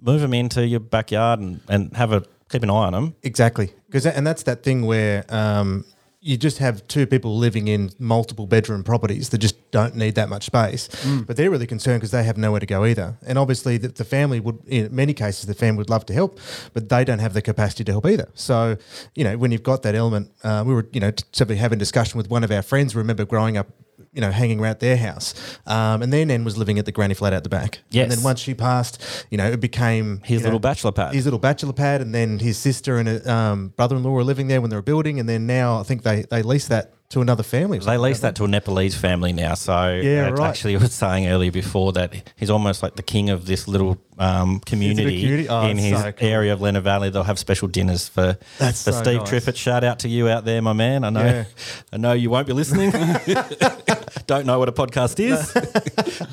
move 0.01 0.21
them 0.21 0.33
into 0.33 0.65
your 0.65 0.79
backyard 0.79 1.39
and, 1.39 1.61
and 1.69 1.95
have 1.95 2.11
a 2.11 2.23
keep 2.49 2.63
an 2.63 2.69
eye 2.69 2.73
on 2.73 2.93
them. 2.93 3.15
Exactly, 3.23 3.71
because 3.87 4.05
and 4.05 4.25
that's 4.25 4.43
that 4.43 4.63
thing 4.63 4.85
where 4.85 5.23
um, 5.29 5.85
you 6.23 6.37
just 6.37 6.59
have 6.59 6.87
two 6.87 7.07
people 7.07 7.35
living 7.35 7.67
in 7.67 7.89
multiple 7.97 8.45
bedroom 8.45 8.83
properties 8.83 9.29
that 9.29 9.39
just 9.39 9.71
don't 9.71 9.95
need 9.95 10.13
that 10.13 10.29
much 10.29 10.45
space, 10.45 10.87
but 11.25 11.35
they're 11.35 11.49
really 11.49 11.65
concerned 11.65 11.99
because 11.99 12.11
they 12.11 12.23
have 12.23 12.37
nowhere 12.37 12.59
to 12.59 12.65
go 12.67 12.85
either. 12.85 13.17
And 13.25 13.39
obviously, 13.39 13.77
the, 13.77 13.87
the 13.87 14.05
family 14.05 14.39
would, 14.39 14.59
in 14.67 14.93
many 14.95 15.15
cases, 15.15 15.47
the 15.47 15.55
family 15.55 15.79
would 15.79 15.89
love 15.89 16.05
to 16.05 16.13
help, 16.13 16.39
but 16.73 16.89
they 16.89 17.03
don't 17.03 17.19
have 17.19 17.33
the 17.33 17.41
capacity 17.41 17.83
to 17.85 17.91
help 17.91 18.05
either. 18.05 18.29
So, 18.35 18.77
you 19.15 19.23
know, 19.23 19.35
when 19.35 19.51
you've 19.51 19.63
got 19.63 19.81
that 19.81 19.95
element, 19.95 20.31
uh, 20.43 20.63
we 20.65 20.75
were, 20.75 20.87
you 20.93 20.99
know, 20.99 21.11
simply 21.31 21.55
having 21.55 21.77
a 21.77 21.79
discussion 21.79 22.19
with 22.19 22.29
one 22.29 22.43
of 22.43 22.51
our 22.51 22.61
friends. 22.61 22.95
Remember 22.95 23.25
growing 23.25 23.57
up. 23.57 23.67
You 24.13 24.19
know, 24.19 24.31
hanging 24.31 24.59
around 24.59 24.79
their 24.79 24.97
house, 24.97 25.33
um, 25.65 26.01
and 26.01 26.11
their 26.11 26.25
nan 26.25 26.43
was 26.43 26.57
living 26.57 26.77
at 26.77 26.85
the 26.85 26.91
granny 26.91 27.13
flat 27.13 27.31
out 27.31 27.43
the 27.43 27.49
back. 27.49 27.79
Yes. 27.91 28.03
and 28.03 28.11
then 28.11 28.23
once 28.23 28.41
she 28.41 28.53
passed, 28.53 29.01
you 29.29 29.37
know, 29.37 29.49
it 29.49 29.61
became 29.61 30.19
His 30.25 30.43
little 30.43 30.59
know, 30.59 30.59
bachelor 30.59 30.91
pad. 30.91 31.13
His 31.13 31.23
little 31.25 31.39
bachelor 31.39 31.71
pad, 31.71 32.01
and 32.01 32.13
then 32.13 32.39
his 32.39 32.57
sister 32.57 32.97
and 32.97 33.07
a, 33.07 33.31
um, 33.33 33.69
brother-in-law 33.77 34.11
were 34.11 34.25
living 34.25 34.47
there 34.47 34.59
when 34.59 34.69
they 34.69 34.75
were 34.75 34.81
building, 34.81 35.17
and 35.19 35.29
then 35.29 35.47
now 35.47 35.79
I 35.79 35.83
think 35.83 36.03
they 36.03 36.23
they 36.23 36.43
leased 36.43 36.67
that 36.69 36.93
to 37.11 37.21
another 37.21 37.43
family. 37.43 37.79
They 37.79 37.97
leased 37.97 38.21
that 38.21 38.35
to 38.37 38.43
a 38.45 38.47
Nepalese 38.47 38.95
family 38.95 39.33
now. 39.33 39.53
So 39.53 39.99
Yeah, 40.01 40.27
uh, 40.27 40.31
right. 40.31 40.49
actually, 40.49 40.75
I 40.77 40.79
was 40.79 40.93
saying 40.93 41.27
earlier 41.27 41.51
before 41.51 41.93
that 41.93 42.13
he's 42.35 42.49
almost 42.49 42.81
like 42.83 42.95
the 42.95 43.03
king 43.03 43.29
of 43.29 43.45
this 43.45 43.67
little 43.67 43.97
um, 44.17 44.59
community, 44.61 45.21
community? 45.21 45.49
Oh, 45.49 45.67
in 45.67 45.77
his 45.77 45.99
so 45.99 46.11
cool. 46.11 46.27
area 46.27 46.53
of 46.53 46.59
Lenah 46.59 46.81
Valley. 46.81 47.09
They'll 47.09 47.23
have 47.23 47.39
special 47.39 47.67
dinners 47.67 48.07
for, 48.07 48.37
That's 48.59 48.83
for 48.83 48.91
so 48.91 49.01
Steve 49.03 49.19
nice. 49.21 49.29
Triffett. 49.31 49.55
Shout 49.55 49.83
out 49.83 49.99
to 49.99 50.09
you 50.09 50.29
out 50.29 50.45
there, 50.45 50.61
my 50.61 50.73
man. 50.73 51.03
I 51.03 51.09
know, 51.09 51.23
Yeah. 51.23 51.45
I 51.93 51.97
know 51.97 52.13
you 52.13 52.29
won't 52.29 52.47
be 52.47 52.53
listening. 52.53 52.91
Don't 54.27 54.45
know 54.45 54.59
what 54.59 54.69
a 54.69 54.71
podcast 54.71 55.19
is, 55.19 55.51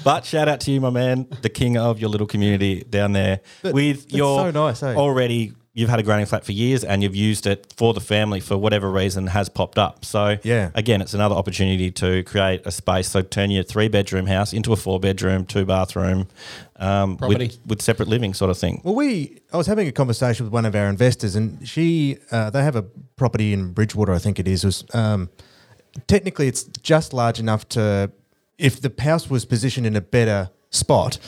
but 0.05 0.25
shout 0.25 0.49
out 0.49 0.61
to 0.61 0.71
you, 0.71 0.81
my 0.81 0.91
man, 0.91 1.27
the 1.43 1.49
king 1.49 1.77
of 1.77 1.99
your 1.99 2.11
little 2.11 2.27
community 2.27 2.85
down 2.89 3.13
there. 3.13 3.41
But 3.63 3.75
with 3.75 4.13
your 4.13 4.39
so 4.39 4.51
nice, 4.51 4.83
eh? 4.83 4.95
already. 4.95 5.53
You've 5.79 5.89
had 5.91 6.01
a 6.01 6.03
granny 6.03 6.25
flat 6.25 6.45
for 6.45 6.51
years, 6.51 6.83
and 6.83 7.05
you've 7.05 7.15
used 7.15 7.47
it 7.47 7.73
for 7.77 7.95
the 7.95 8.01
family 8.01 8.41
for 8.41 8.59
whatever 8.59 8.91
reason 8.91 9.29
has 9.29 9.49
popped 9.49 9.79
up. 9.79 10.05
So 10.05 10.37
Yeah. 10.43 10.71
again, 10.75 11.01
it's 11.01 11.15
another 11.15 11.37
opportunity 11.37 11.93
to 11.93 12.25
create 12.25 12.63
a 12.65 12.73
space. 12.73 13.09
So 13.09 13.23
turn 13.23 13.53
your 13.53 13.63
three 13.63 13.87
bedroom 13.87 14.27
house 14.27 14.53
into 14.53 14.73
a 14.73 14.77
four 14.77 14.99
bedroom, 14.99 15.47
two 15.47 15.65
bathroom, 15.65 16.27
um, 16.81 17.17
with, 17.19 17.59
with 17.65 17.81
separate 17.81 18.09
living 18.09 18.35
sort 18.35 18.51
of 18.51 18.59
thing. 18.59 18.81
Well, 18.83 18.97
we 18.97 19.39
I 19.53 19.57
was 19.57 19.69
having 19.69 19.87
a 19.87 19.93
conversation 19.93 20.45
with 20.47 20.53
one 20.53 20.65
of 20.67 20.75
our 20.75 20.89
investors, 20.89 21.37
and 21.37 21.67
she 21.69 22.19
uh, 22.33 22.51
they 22.51 22.65
have 22.65 22.75
a 22.75 22.83
property 23.15 23.53
in 23.53 23.71
Bridgewater, 23.73 24.13
I 24.13 24.19
think 24.19 24.41
it 24.41 24.49
is. 24.49 24.65
Was 24.65 24.83
um, 24.95 25.31
technically 26.09 26.49
it's 26.49 26.65
just 26.83 27.13
large 27.13 27.39
enough 27.39 27.69
to 27.69 28.11
if 28.59 28.81
the 28.81 28.93
house 28.99 29.31
was 29.31 29.45
positioned 29.45 29.87
in 29.87 29.95
a 29.95 30.01
better 30.01 30.51
spot, 30.71 31.19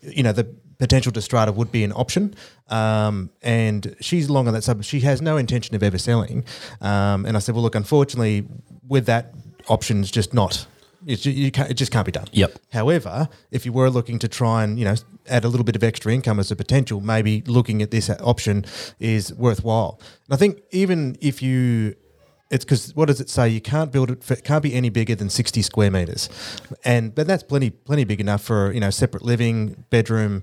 you 0.00 0.22
know 0.22 0.32
the 0.32 0.46
potential 0.78 1.12
to 1.12 1.20
strata 1.20 1.52
would 1.52 1.72
be 1.72 1.84
an 1.84 1.92
option. 1.92 2.34
Um, 2.68 3.30
and 3.42 3.96
she's 4.00 4.30
long 4.30 4.46
on 4.46 4.54
that 4.54 4.62
sub. 4.62 4.84
She 4.84 5.00
has 5.00 5.20
no 5.20 5.36
intention 5.36 5.74
of 5.74 5.82
ever 5.82 5.98
selling. 5.98 6.44
Um, 6.80 7.26
and 7.26 7.36
I 7.36 7.40
said, 7.40 7.54
well, 7.54 7.62
look, 7.62 7.74
unfortunately, 7.74 8.46
with 8.86 9.06
that 9.06 9.34
option, 9.68 10.00
it's 10.00 10.10
just 10.10 10.32
not. 10.32 10.66
It's, 11.06 11.24
you 11.24 11.50
can't, 11.50 11.70
it 11.70 11.74
just 11.74 11.92
can't 11.92 12.04
be 12.04 12.12
done. 12.12 12.26
Yep. 12.32 12.58
However, 12.72 13.28
if 13.50 13.64
you 13.64 13.72
were 13.72 13.88
looking 13.88 14.18
to 14.18 14.28
try 14.28 14.64
and 14.64 14.78
you 14.78 14.84
know 14.84 14.96
add 15.28 15.44
a 15.44 15.48
little 15.48 15.64
bit 15.64 15.76
of 15.76 15.84
extra 15.84 16.12
income 16.12 16.40
as 16.40 16.50
a 16.50 16.56
potential, 16.56 17.00
maybe 17.00 17.42
looking 17.46 17.82
at 17.82 17.90
this 17.92 18.10
option 18.20 18.64
is 18.98 19.32
worthwhile. 19.34 20.00
And 20.26 20.34
I 20.34 20.36
think 20.36 20.60
even 20.72 21.16
if 21.20 21.40
you, 21.40 21.94
it's 22.50 22.64
because 22.64 22.96
what 22.96 23.06
does 23.06 23.20
it 23.20 23.30
say? 23.30 23.48
You 23.48 23.60
can't 23.60 23.92
build 23.92 24.10
it. 24.10 24.24
For, 24.24 24.34
it 24.34 24.42
can't 24.42 24.62
be 24.62 24.74
any 24.74 24.90
bigger 24.90 25.14
than 25.14 25.30
sixty 25.30 25.62
square 25.62 25.90
meters, 25.90 26.28
and 26.84 27.14
but 27.14 27.28
that's 27.28 27.44
plenty 27.44 27.70
plenty 27.70 28.04
big 28.04 28.20
enough 28.20 28.42
for 28.42 28.72
you 28.72 28.80
know 28.80 28.90
separate 28.90 29.22
living, 29.22 29.84
bedroom, 29.90 30.42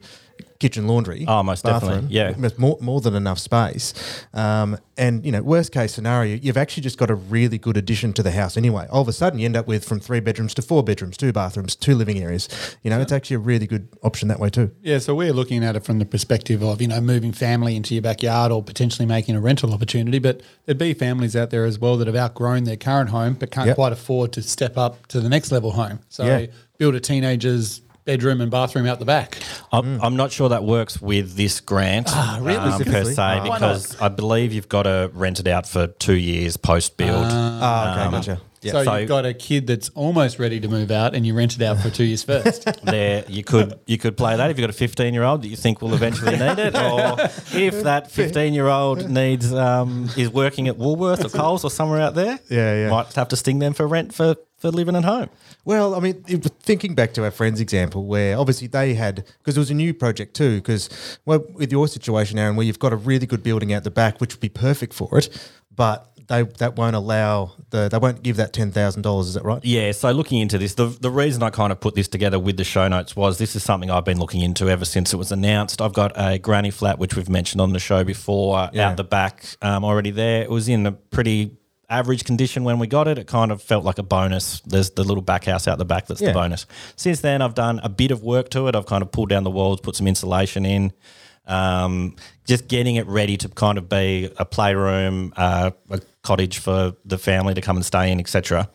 kitchen, 0.60 0.88
laundry. 0.88 1.26
Oh, 1.28 1.44
most 1.44 1.64
definitely, 1.64 1.90
bathroom, 1.96 2.08
yeah. 2.12 2.32
with 2.38 2.58
more 2.60 2.78
more 2.82 3.02
than 3.02 3.16
enough 3.16 3.40
space. 3.40 3.94
Um, 4.34 4.78
and 4.98 5.26
you 5.26 5.32
know, 5.32 5.42
worst 5.42 5.72
case 5.74 5.94
scenario, 5.94 6.36
you've 6.42 6.56
actually 6.58 6.84
just 6.84 6.98
got 6.98 7.10
a 7.10 7.16
really 7.16 7.58
good 7.58 7.76
addition 7.78 8.14
to 8.14 8.24
the 8.24 8.32
house 8.32 8.56
anyway. 8.56 8.88
All 8.90 9.02
of 9.02 9.08
a 9.08 9.14
sudden, 9.14 9.40
you 9.40 9.46
end 9.46 9.58
up 9.58 9.68
with 9.68 9.84
from 9.84 10.00
three 10.00 10.22
bedrooms 10.22 10.54
to 10.54 10.62
four 10.62 10.84
bedrooms, 10.84 11.18
two 11.18 11.34
bathrooms, 11.34 11.76
two 11.76 11.96
living 11.96 12.20
areas. 12.20 12.48
You 12.84 12.90
know, 12.90 13.02
it's 13.02 13.12
actually 13.12 13.36
a 13.36 13.40
really 13.40 13.68
good 13.68 13.90
option 14.04 14.30
that 14.30 14.40
way 14.40 14.50
too. 14.50 14.72
Yeah, 14.82 15.00
so 15.00 15.14
we're 15.14 15.34
looking 15.34 15.64
at 15.64 15.76
it 15.76 15.84
from 15.84 16.00
the 16.00 16.06
perspective 16.06 16.64
of, 16.64 16.82
you 16.82 16.88
know, 16.88 17.02
moving 17.02 17.34
family 17.34 17.76
into 17.76 17.94
your 17.94 18.04
backyard 18.04 18.52
or 18.52 18.64
potentially 18.64 19.06
making 19.06 19.36
a 19.36 19.42
rental 19.42 19.74
opportunity. 19.74 20.20
But 20.20 20.42
there'd 20.66 20.78
be 20.78 20.94
families 20.94 21.36
out 21.36 21.50
there 21.50 21.66
as 21.66 21.78
well 21.78 21.98
that 21.98 22.08
have 22.08 22.16
outgrown 22.16 22.64
their 22.64 22.78
current 22.78 23.10
home 23.10 23.34
but 23.34 23.52
can't 23.52 23.68
Yep. 23.68 23.76
quite 23.76 23.92
afford 23.94 24.32
to 24.34 24.42
step 24.42 24.78
up 24.78 25.08
to 25.08 25.20
the 25.20 25.28
next 25.30 25.52
level 25.52 25.72
home. 25.72 26.00
So 26.08 26.24
Yeah. 26.26 26.46
build 26.78 26.96
a 26.96 27.00
teenager's 27.00 27.82
bedroom 28.06 28.40
and 28.40 28.50
bathroom 28.52 28.86
out 28.86 29.00
the 29.00 29.06
back. 29.06 29.40
I'm, 29.72 30.00
I'm 30.02 30.16
not 30.16 30.32
sure 30.32 30.50
that 30.50 30.64
works 30.64 31.02
with 31.02 31.36
this 31.36 31.60
grant 31.60 32.08
Ah, 32.12 32.38
really? 32.42 32.58
um, 32.58 32.70
per 32.72 32.84
Specifically? 32.86 33.14
se 33.16 33.22
Ah. 33.22 33.40
Why 33.42 33.48
not? 33.48 33.60
because 33.60 34.00
I 34.00 34.08
believe 34.10 34.54
you've 34.54 34.70
got 34.70 34.84
to 34.84 35.10
rent 35.14 35.40
it 35.40 35.48
out 35.48 35.68
for 35.68 35.88
two 35.88 36.16
years 36.16 36.56
post 36.56 36.98
build. 36.98 37.26
Ah, 37.28 38.02
okay, 38.08 38.12
gotcha. 38.12 38.42
Yeah. 38.62 38.72
So, 38.72 38.84
So- 38.84 38.96
you've 38.96 39.10
got 39.10 39.26
a 39.28 39.34
kid 39.34 39.68
that's 39.68 39.90
almost 39.90 40.40
ready 40.40 40.60
to 40.60 40.68
move 40.68 40.90
out 40.90 41.14
and 41.14 41.26
you 41.26 41.36
rent 41.36 41.56
it 41.56 41.62
out 41.62 41.80
for 41.80 41.90
two 41.92 42.04
years 42.04 42.24
first. 42.24 42.68
there 42.84 43.24
you 43.28 43.44
could 43.44 43.80
you 43.86 43.98
could 44.00 44.18
play 44.18 44.36
that 44.38 44.50
if 44.50 44.58
you've 44.58 44.64
got 44.64 44.70
a 44.72 44.78
15 44.78 45.14
year 45.14 45.24
old 45.24 45.42
that 45.44 45.50
you 45.50 45.56
think 45.56 45.82
will 45.84 45.94
eventually 45.94 46.32
need 46.38 46.58
it 46.60 46.76
or 46.76 47.16
if 47.60 47.84
that 47.84 48.10
15 48.12 48.54
year 48.56 48.68
old 48.68 49.08
needs 49.10 49.54
um, 49.54 50.10
is 50.18 50.30
working 50.30 50.68
at 50.68 50.78
Woolworths 50.80 51.26
or 51.26 51.30
Coles 51.30 51.64
or 51.64 51.70
somewhere 51.70 52.02
out 52.02 52.16
there 52.16 52.40
Yeah, 52.50 52.76
yeah. 52.86 52.90
might 52.90 53.14
have 53.14 53.28
to 53.30 53.36
sting 53.36 53.60
them 53.60 53.74
for 53.74 53.86
rent 53.88 54.14
for 54.16 54.36
for 54.66 54.72
living 54.76 54.96
at 54.96 55.04
home 55.04 55.30
Well, 55.64 55.96
I 55.96 56.00
mean, 56.00 56.24
if, 56.28 56.42
thinking 56.70 56.96
back 56.96 57.14
to 57.14 57.24
our 57.24 57.32
friend's 57.32 57.60
example, 57.60 58.06
where 58.06 58.38
obviously 58.38 58.68
they 58.68 58.94
had 58.96 59.16
because 59.40 59.56
it 59.58 59.60
was 59.60 59.72
a 59.72 59.74
new 59.76 59.94
project 59.94 60.36
too. 60.36 60.56
Because 60.58 60.90
well, 61.26 61.44
with 61.54 61.72
your 61.72 61.88
situation, 61.88 62.38
Aaron, 62.40 62.56
where 62.56 62.66
you've 62.66 62.80
got 62.80 62.94
a 62.94 62.96
really 62.96 63.26
good 63.26 63.44
building 63.44 63.74
out 63.74 63.84
the 63.84 63.92
back, 63.92 64.20
which 64.22 64.34
would 64.34 64.42
be 64.42 64.50
perfect 64.50 64.94
for 64.94 65.18
it, 65.18 65.28
but 65.76 66.12
they 66.28 66.44
that 66.44 66.76
won't 66.76 66.96
allow 66.96 67.52
the 67.70 67.88
they 67.90 67.98
won't 67.98 68.24
give 68.24 68.38
that 68.38 68.52
ten 68.54 68.72
thousand 68.72 69.02
dollars. 69.04 69.28
Is 69.28 69.34
that 69.36 69.44
right? 69.44 69.64
Yeah, 69.64 69.92
so 69.92 70.12
looking 70.12 70.40
into 70.40 70.58
this, 70.58 70.74
the, 70.76 70.88
the 70.88 71.12
reason 71.12 71.44
I 71.44 71.50
kind 71.52 71.72
of 71.72 71.80
put 71.80 71.94
this 71.96 72.08
together 72.08 72.40
with 72.40 72.58
the 72.58 72.64
show 72.64 72.88
notes 72.88 73.16
was 73.16 73.38
this 73.38 73.56
is 73.56 73.64
something 73.64 73.90
I've 73.92 74.06
been 74.06 74.20
looking 74.20 74.42
into 74.42 74.70
ever 74.70 74.86
since 74.86 75.14
it 75.14 75.18
was 75.18 75.32
announced. 75.32 75.82
I've 75.82 75.94
got 75.94 76.12
a 76.16 76.40
granny 76.40 76.72
flat, 76.72 76.98
which 77.00 77.16
we've 77.16 77.30
mentioned 77.30 77.62
on 77.62 77.74
the 77.74 77.80
show 77.80 78.04
before, 78.04 78.70
Yeah. 78.74 78.90
out 78.90 78.98
the 78.98 79.04
back 79.04 79.46
um, 79.62 79.84
already 79.86 80.12
there. 80.12 80.42
It 80.44 80.50
was 80.50 80.68
in 80.68 80.86
a 80.88 80.92
pretty 80.92 81.52
average 81.98 82.24
condition 82.24 82.64
when 82.64 82.80
we 82.80 82.88
got 82.88 83.08
it. 83.08 83.18
It 83.18 83.28
kind 83.28 83.52
of 83.52 83.62
felt 83.62 83.84
like 83.86 83.98
a 83.98 84.04
bonus. 84.04 84.62
There's 84.66 84.90
the 84.92 85.04
little 85.04 85.22
back 85.24 85.46
house 85.46 85.68
out 85.68 85.78
the 85.78 85.86
back 85.86 86.08
that's 86.08 86.22
Yeah. 86.22 86.30
the 86.30 86.34
bonus. 86.34 86.66
Since 86.96 87.22
then, 87.22 87.42
I've 87.42 87.56
done 87.56 87.80
a 87.84 87.90
bit 87.90 88.12
of 88.12 88.24
work 88.24 88.50
to 88.52 88.68
it. 88.68 88.76
I've 88.76 88.86
kind 88.86 89.02
of 89.02 89.12
pulled 89.12 89.30
down 89.30 89.44
the 89.44 89.52
walls, 89.52 89.80
put 89.82 89.96
some 89.96 90.08
insulation 90.08 90.66
in. 90.66 90.92
Um, 91.48 92.16
just 92.48 92.68
getting 92.68 92.96
it 92.96 93.06
ready 93.08 93.38
to 93.38 93.50
kind 93.50 93.78
of 93.78 93.88
be 93.88 94.32
a 94.38 94.46
playroom, 94.46 95.32
uh, 95.38 95.72
a 95.92 96.02
cottage 96.24 96.58
for 96.58 96.96
the 97.06 97.18
family 97.20 97.54
to 97.54 97.62
come 97.62 97.76
and 97.78 97.86
stay 97.86 98.12
in, 98.12 98.20
etc 98.20 98.68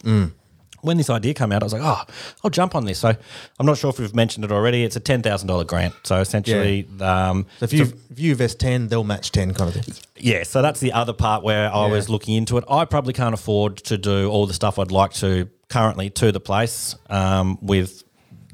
when 0.83 0.97
this 0.97 1.11
idea 1.11 1.35
came 1.35 1.53
out, 1.53 1.63
I 1.63 1.67
was 1.67 1.73
like, 1.73 1.83
oh, 1.85 2.03
I'll 2.45 2.51
jump 2.51 2.75
on 2.75 2.85
this. 2.87 2.99
So 2.99 3.15
I'm 3.59 3.67
not 3.67 3.79
sure 3.79 3.91
if 3.91 3.99
we've 3.99 4.15
mentioned 4.15 4.45
it 4.45 4.53
already. 4.53 4.85
It's 4.85 4.97
a 4.97 5.01
ten 5.01 5.23
thousand 5.23 5.49
dollar 5.49 5.65
grant. 5.65 5.95
So 6.05 6.21
essentially, 6.21 6.89
um, 7.01 7.47
So 7.59 7.65
if 7.65 7.73
you 7.73 7.83
if 8.11 8.19
you 8.19 8.33
invest 8.33 8.59
ten, 8.61 8.89
they'll 8.89 9.05
match 9.05 9.33
ten, 9.33 9.53
kind 9.55 9.75
of 9.75 9.83
thing. 9.85 9.95
yeah. 10.17 10.43
So 10.45 10.63
that's 10.63 10.81
the 10.81 10.93
other 10.93 11.13
part 11.13 11.43
where 11.43 11.73
I 11.73 11.87
Yeah. 11.87 11.93
was 11.93 12.09
looking 12.09 12.35
into 12.37 12.57
it. 12.59 12.65
I 12.71 12.85
probably 12.85 13.13
can't 13.13 13.35
afford 13.35 13.77
to 13.85 13.99
do 13.99 14.29
all 14.31 14.47
the 14.47 14.55
stuff 14.55 14.79
I'd 14.79 14.91
like 14.93 15.13
to 15.15 15.49
currently 15.69 16.11
to 16.11 16.33
the 16.33 16.41
place 16.41 16.97
um, 17.09 17.59
with 17.63 18.03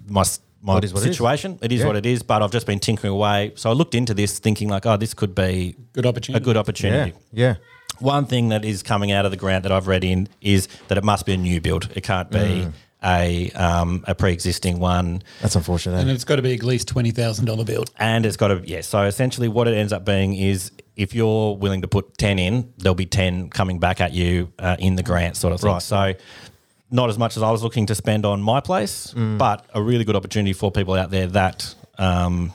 my 0.09 0.25
my 0.63 0.75
what 0.75 0.85
it 0.85 0.93
is. 0.93 1.01
situation. 1.03 1.59
It 1.63 1.71
is 1.71 1.81
Yeah. 1.81 1.87
what 1.87 1.97
it 1.97 2.05
is. 2.07 2.23
But 2.25 2.43
I've 2.43 2.51
just 2.51 2.67
been 2.67 2.81
tinkering 2.81 3.13
away. 3.13 3.53
So 3.55 3.71
I 3.71 3.73
looked 3.73 3.95
into 3.95 4.15
this, 4.15 4.41
thinking 4.41 4.69
like, 4.69 4.85
oh, 4.85 4.97
this 4.97 5.15
could 5.15 5.33
be 5.35 5.77
Good 5.93 6.07
opportunity. 6.07 6.43
a 6.43 6.45
good 6.45 6.57
Yeah, 6.57 6.61
opportunity. 6.61 7.13
yeah. 7.33 7.55
One 7.99 8.27
thing 8.27 8.49
that 8.51 8.65
is 8.65 8.83
coming 8.83 9.13
out 9.13 9.25
of 9.25 9.31
the 9.31 9.37
grant 9.37 9.63
that 9.65 9.73
I've 9.73 9.87
read 9.87 10.05
in 10.05 10.29
is 10.41 10.69
that 10.89 10.99
it 10.99 11.05
must 11.05 11.27
be 11.27 11.33
a 11.35 11.37
new 11.37 11.61
build. 11.61 11.91
It 11.95 12.03
can't 12.03 12.31
be 12.31 12.69
a 13.05 13.51
um, 13.53 14.05
a 14.07 14.15
pre-existing 14.15 14.79
one, 14.79 15.23
That's 15.43 15.55
unfortunate. 15.55 16.01
And 16.01 16.11
it's 16.11 16.25
got 16.25 16.37
to 16.37 16.43
be 16.43 16.55
at 16.55 16.63
least 16.63 16.93
$20,000 16.93 17.65
build. 17.67 17.91
and 17.99 18.25
it's 18.27 18.37
got 18.37 18.49
to 18.49 18.63
yeah. 18.65 18.81
So 18.81 19.03
essentially, 19.03 19.49
what 19.49 19.69
it 19.69 19.75
ends 19.75 19.93
up 19.93 20.05
being 20.05 20.35
is 20.35 20.73
if 20.97 21.15
you're 21.15 21.55
willing 21.57 21.83
to 21.83 21.89
put 21.89 22.17
ten 22.17 22.39
in, 22.39 22.73
there'll 22.79 22.95
be 22.95 23.07
ten 23.07 23.51
coming 23.51 23.79
back 23.79 24.01
at 24.01 24.13
you 24.13 24.51
uh, 24.59 24.77
in 24.79 24.97
the 24.97 25.03
grant 25.03 25.37
sort 25.37 25.53
of 25.53 25.61
thing. 25.61 25.71
Right. 25.73 25.83
So. 25.83 26.15
Not 26.89 27.11
as 27.11 27.19
much 27.19 27.37
as 27.37 27.43
I 27.43 27.51
was 27.51 27.65
looking 27.65 27.87
to 27.87 27.97
spend 27.97 28.25
on 28.25 28.41
my 28.41 28.61
place, 28.61 29.13
but 29.13 29.67
a 29.75 29.83
really 29.83 30.05
good 30.05 30.15
opportunity 30.15 30.53
for 30.53 30.71
people 30.71 30.95
out 30.95 31.11
there 31.11 31.27
that 31.27 31.75
um, 31.99 32.53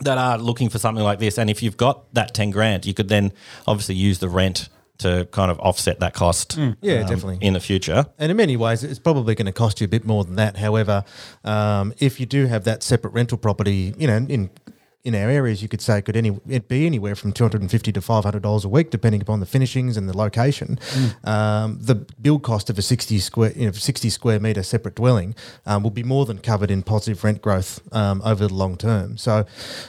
that 0.00 0.18
are 0.18 0.38
looking 0.38 0.68
for 0.68 0.78
something 0.78 1.04
like 1.04 1.18
this. 1.18 1.38
And 1.38 1.48
if 1.50 1.62
you've 1.62 1.76
got 1.76 2.12
that 2.14 2.34
ten 2.34 2.50
grand, 2.50 2.86
you 2.86 2.94
could 2.94 3.08
then 3.08 3.32
obviously 3.66 3.94
use 3.94 4.18
the 4.18 4.28
rent 4.28 4.68
to 4.98 5.26
kind 5.32 5.50
of 5.50 5.58
offset 5.60 6.00
that 6.00 6.14
cost. 6.14 6.56
Yeah, 6.56 7.00
um, 7.00 7.06
definitely. 7.06 7.38
in 7.40 7.54
the 7.54 7.60
future. 7.60 8.06
And 8.18 8.30
in 8.30 8.36
many 8.36 8.56
ways, 8.56 8.84
it's 8.84 8.98
probably 8.98 9.34
going 9.34 9.46
to 9.46 9.52
cost 9.52 9.80
you 9.80 9.86
a 9.86 9.88
bit 9.88 10.04
more 10.04 10.24
than 10.24 10.36
that. 10.36 10.56
However, 10.56 11.04
um, 11.44 11.92
if 11.98 12.20
you 12.20 12.26
do 12.26 12.46
have 12.46 12.64
that 12.64 12.82
separate 12.82 13.12
rental 13.12 13.38
property, 13.38 13.94
you 13.98 14.06
know, 14.06 14.16
in 14.16 14.50
in 15.04 15.14
our 15.14 15.28
areas, 15.28 15.62
you 15.62 15.68
could 15.68 15.82
say 15.82 15.98
it 15.98 16.02
could 16.06 16.16
any 16.16 16.40
it 16.48 16.66
be 16.66 16.86
anywhere 16.86 17.14
from 17.14 17.32
two 17.32 17.44
hundred 17.44 17.60
and 17.60 17.70
fifty 17.70 17.92
to 17.92 18.00
five 18.00 18.24
hundred 18.24 18.42
dollars 18.42 18.64
a 18.64 18.68
week, 18.70 18.90
depending 18.90 19.20
upon 19.20 19.40
the 19.40 19.46
finishings 19.46 19.98
and 19.98 20.08
the 20.08 20.16
location. 20.16 20.78
Um, 21.24 21.78
the 21.80 21.94
build 21.94 22.42
cost 22.42 22.70
of 22.70 22.78
a 22.78 22.82
sixty 22.82 23.18
square 23.18 23.52
you 23.54 23.66
know 23.66 23.72
sixty 23.72 24.08
square 24.08 24.40
meter 24.40 24.62
separate 24.62 24.94
dwelling 24.94 25.34
um, 25.66 25.82
will 25.82 25.90
be 25.90 26.02
more 26.02 26.24
than 26.24 26.38
covered 26.38 26.70
in 26.70 26.82
positive 26.82 27.22
rent 27.22 27.42
growth 27.42 27.80
um, 27.94 28.22
over 28.24 28.48
the 28.48 28.54
long 28.54 28.76
term. 28.76 29.18
So, 29.18 29.32
I 29.40 29.46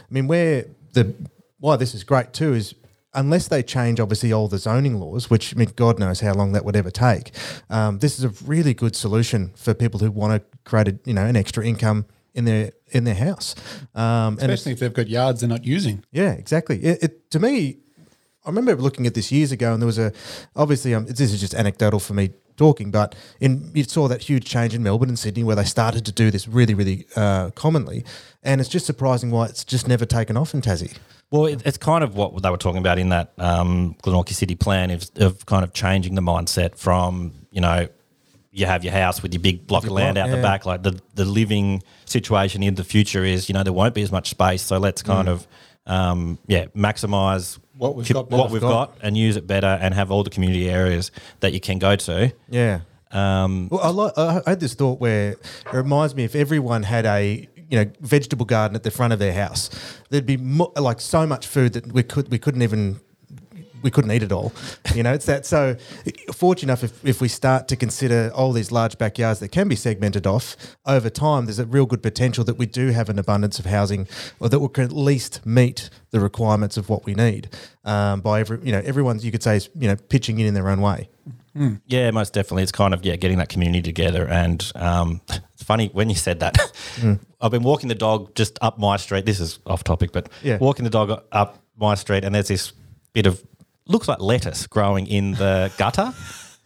mean, 0.09 0.27
where 0.27 0.65
the 0.91 1.15
why 1.59 1.77
this 1.77 1.95
is 1.95 2.03
great 2.03 2.33
too 2.33 2.53
is 2.53 2.75
unless 3.13 3.47
they 3.47 3.63
change 3.63 4.01
obviously 4.01 4.33
all 4.33 4.49
the 4.49 4.57
zoning 4.57 4.99
laws, 4.99 5.29
which 5.29 5.55
I 5.55 5.57
mean, 5.57 5.69
God 5.77 5.97
knows 5.97 6.19
how 6.19 6.33
long 6.33 6.51
that 6.51 6.65
would 6.65 6.75
ever 6.75 6.91
take. 6.91 7.31
Um, 7.69 7.99
this 7.99 8.19
is 8.19 8.25
a 8.25 8.45
really 8.45 8.73
good 8.73 8.97
solution 8.97 9.53
for 9.55 9.73
people 9.73 10.01
who 10.01 10.11
want 10.11 10.33
to 10.33 10.59
create 10.69 10.89
a, 10.89 10.99
you 11.05 11.13
know 11.13 11.25
an 11.25 11.37
extra 11.37 11.65
income 11.65 12.05
in 12.35 12.45
their 12.45 12.71
in 12.91 13.03
their 13.05 13.15
house. 13.15 13.55
Um, 13.95 14.03
and 14.39 14.43
it's- 14.43 14.59
Especially 14.59 14.73
if 14.73 14.79
they've 14.79 14.93
got 14.93 15.07
yards 15.07 15.39
they're 15.41 15.49
not 15.49 15.65
using. 15.65 16.03
yeah, 16.11 16.31
exactly. 16.33 16.77
It, 16.83 17.03
it 17.03 17.31
to 17.31 17.39
me, 17.39 17.77
I 18.45 18.49
remember 18.49 18.75
looking 18.75 19.07
at 19.07 19.13
this 19.15 19.31
years 19.31 19.51
ago, 19.51 19.73
and 19.73 19.81
there 19.81 19.87
was 19.87 19.97
a 19.97 20.11
obviously 20.55 20.93
um, 20.93 21.05
this 21.05 21.19
is 21.33 21.39
just 21.39 21.55
anecdotal 21.55 21.99
for 21.99 22.13
me 22.13 22.29
talking, 22.57 22.91
but 22.91 23.15
in 23.41 23.71
you 23.73 23.83
saw 23.83 24.07
that 24.07 24.21
huge 24.21 24.45
change 24.45 24.73
in 24.75 24.83
Melbourne 24.83 25.09
and 25.09 25.19
Sydney 25.19 25.43
where 25.43 25.55
they 25.57 25.63
started 25.65 26.05
to 26.05 26.11
do 26.11 26.29
this 26.31 26.47
really, 26.47 26.73
really 26.73 27.05
uh, 27.15 27.49
commonly, 27.51 28.05
and 28.43 28.61
it's 28.61 28.69
just 28.69 28.85
surprising 28.85 29.31
why 29.31 29.45
it's 29.47 29.63
just 29.65 29.87
never 29.87 30.05
taken 30.05 30.37
off 30.37 30.53
in 30.53 30.61
Tassie. 30.61 30.95
Well, 31.31 31.47
it, 31.47 31.63
it's 31.65 31.77
kind 31.77 32.03
of 32.03 32.15
what 32.15 32.39
they 32.43 32.49
were 32.51 32.57
talking 32.57 32.77
about 32.79 32.99
in 32.99 33.09
that 33.09 33.33
um, 33.39 33.95
Glenorchy 34.03 34.33
City 34.33 34.55
plan 34.55 34.91
of, 34.91 35.09
of 35.15 35.45
kind 35.47 35.63
of 35.63 35.73
changing 35.73 36.13
the 36.15 36.21
mindset 36.21 36.77
from, 36.77 37.33
you 37.51 37.59
know, 37.61 37.87
you 38.55 38.65
have 38.65 38.85
your 38.85 38.93
house 38.93 39.21
with 39.21 39.33
your 39.33 39.41
big 39.41 39.67
block 39.67 39.83
of 39.83 39.91
land 39.91 40.15
block, 40.15 40.23
out 40.23 40.29
yeah. 40.29 40.35
the 40.37 40.41
back. 40.41 40.65
Like 40.65 40.81
the, 40.81 40.97
the 41.13 41.25
living 41.25 41.83
situation 42.05 42.63
in 42.63 42.75
the 42.75 42.85
future 42.85 43.25
is, 43.25 43.49
you 43.49 43.53
know, 43.53 43.63
there 43.63 43.73
won't 43.73 43.93
be 43.93 44.01
as 44.01 44.11
much 44.13 44.29
space. 44.29 44.61
So 44.61 44.77
let's 44.77 45.03
kind 45.03 45.27
of, 45.27 45.45
um, 45.85 46.39
yeah, 46.47 46.67
maximize 46.67 47.59
What 47.77 47.95
we've 47.95 48.07
got 48.11 48.31
what 48.31 48.51
we've 48.51 48.61
got 48.61 48.97
and 49.01 49.17
use 49.17 49.35
it 49.35 49.45
better 49.45 49.67
and 49.81 49.93
have 49.93 50.09
all 50.09 50.23
the 50.23 50.29
community 50.29 50.69
areas 50.69 51.11
that 51.41 51.51
you 51.51 51.59
can 51.59 51.79
go 51.79 51.97
to. 51.97 52.33
Yeah. 52.49 52.79
Um, 53.11 53.67
Well, 53.69 53.81
I, 53.81 53.89
li- 53.89 54.43
I 54.45 54.49
had 54.49 54.61
this 54.61 54.73
thought 54.73 55.01
where 55.01 55.31
it 55.33 55.73
reminds 55.73 56.15
me 56.15 56.23
if 56.23 56.33
everyone 56.33 56.83
had 56.83 57.05
a 57.05 57.47
you 57.69 57.83
know 57.83 57.91
vegetable 57.99 58.45
garden 58.45 58.75
at 58.75 58.83
the 58.83 58.91
front 58.91 59.11
of 59.11 59.19
their 59.19 59.33
house, 59.33 59.69
there'd 60.09 60.25
be 60.25 60.37
mo- 60.37 60.71
like 60.77 61.01
so 61.01 61.27
much 61.27 61.45
food 61.45 61.73
that 61.73 61.91
we 61.91 62.03
could 62.03 62.31
we 62.31 62.39
couldn't 62.39 62.61
even 62.61 63.01
we 63.85 63.91
couldn't 63.91 64.11
eat 64.11 64.23
it 64.23 64.31
all. 64.31 64.51
You 64.93 65.03
know, 65.03 65.13
it's 65.13 65.27
that. 65.27 65.45
So, 65.45 65.77
fortunate 66.33 66.69
enough, 66.71 66.83
if, 66.83 67.05
if 67.05 67.21
we 67.21 67.27
start 67.27 67.67
to 67.69 67.75
consider 67.75 68.31
all 68.35 68.51
these 68.51 68.71
large 68.71 68.97
backyards 68.97 69.39
that 69.39 69.49
can 69.49 69.67
be 69.69 69.75
segmented 69.75 70.25
off 70.27 70.57
over 70.85 71.09
time, 71.09 71.45
there's 71.45 71.59
a 71.59 71.65
real 71.65 71.85
good 71.85 72.01
potential 72.03 72.43
that 72.45 72.57
we 72.57 72.65
do 72.65 72.89
have 72.89 73.07
an 73.09 73.19
abundance 73.19 73.59
of 73.59 73.65
housing, 73.65 74.07
or 74.39 74.49
that 74.49 74.59
we 74.59 74.67
can 74.69 74.83
at 74.83 74.91
least 74.91 75.45
meet 75.45 75.89
the 76.09 76.19
requirements 76.19 76.77
of 76.77 76.89
what 76.89 77.05
we 77.05 77.13
need 77.13 77.49
um, 77.85 78.21
by 78.21 78.39
every. 78.39 78.59
You 78.63 78.71
know, 78.71 78.81
everyone's 78.83 79.23
you 79.23 79.31
could 79.31 79.43
say 79.43 79.57
is 79.57 79.69
you 79.75 79.87
know 79.87 79.95
pitching 79.95 80.39
in 80.39 80.47
in 80.47 80.53
their 80.55 80.67
own 80.69 80.81
way. 80.81 81.07
Yeah, 81.87 82.11
most 82.11 82.33
definitely. 82.33 82.63
It's 82.63 82.71
kind 82.73 82.93
of 82.93 83.05
yeah, 83.05 83.15
getting 83.15 83.37
that 83.37 83.47
community 83.47 83.81
together. 83.83 84.27
And 84.27 84.69
um, 84.75 85.21
it's 85.53 85.63
funny 85.63 85.89
when 85.93 86.09
you 86.09 86.15
said 86.15 86.41
that. 86.41 86.57
I've 87.41 87.51
been 87.51 87.63
walking 87.63 87.87
the 87.87 87.95
dog 87.95 88.35
just 88.35 88.57
up 88.61 88.77
my 88.77 88.97
street. 88.97 89.25
This 89.25 89.39
is 89.39 89.59
off 89.65 89.83
topic, 89.83 90.11
but 90.11 90.27
Yeah. 90.43 90.57
walking 90.57 90.83
the 90.83 90.89
dog 90.89 91.21
up 91.31 91.59
my 91.77 91.95
street, 91.95 92.23
and 92.25 92.33
there's 92.35 92.47
this 92.49 92.73
bit 93.13 93.25
of 93.25 93.41
looks 93.87 94.07
like 94.07 94.19
lettuce 94.19 94.67
growing 94.67 95.07
in 95.07 95.31
the 95.33 95.71
gutter. 95.77 96.13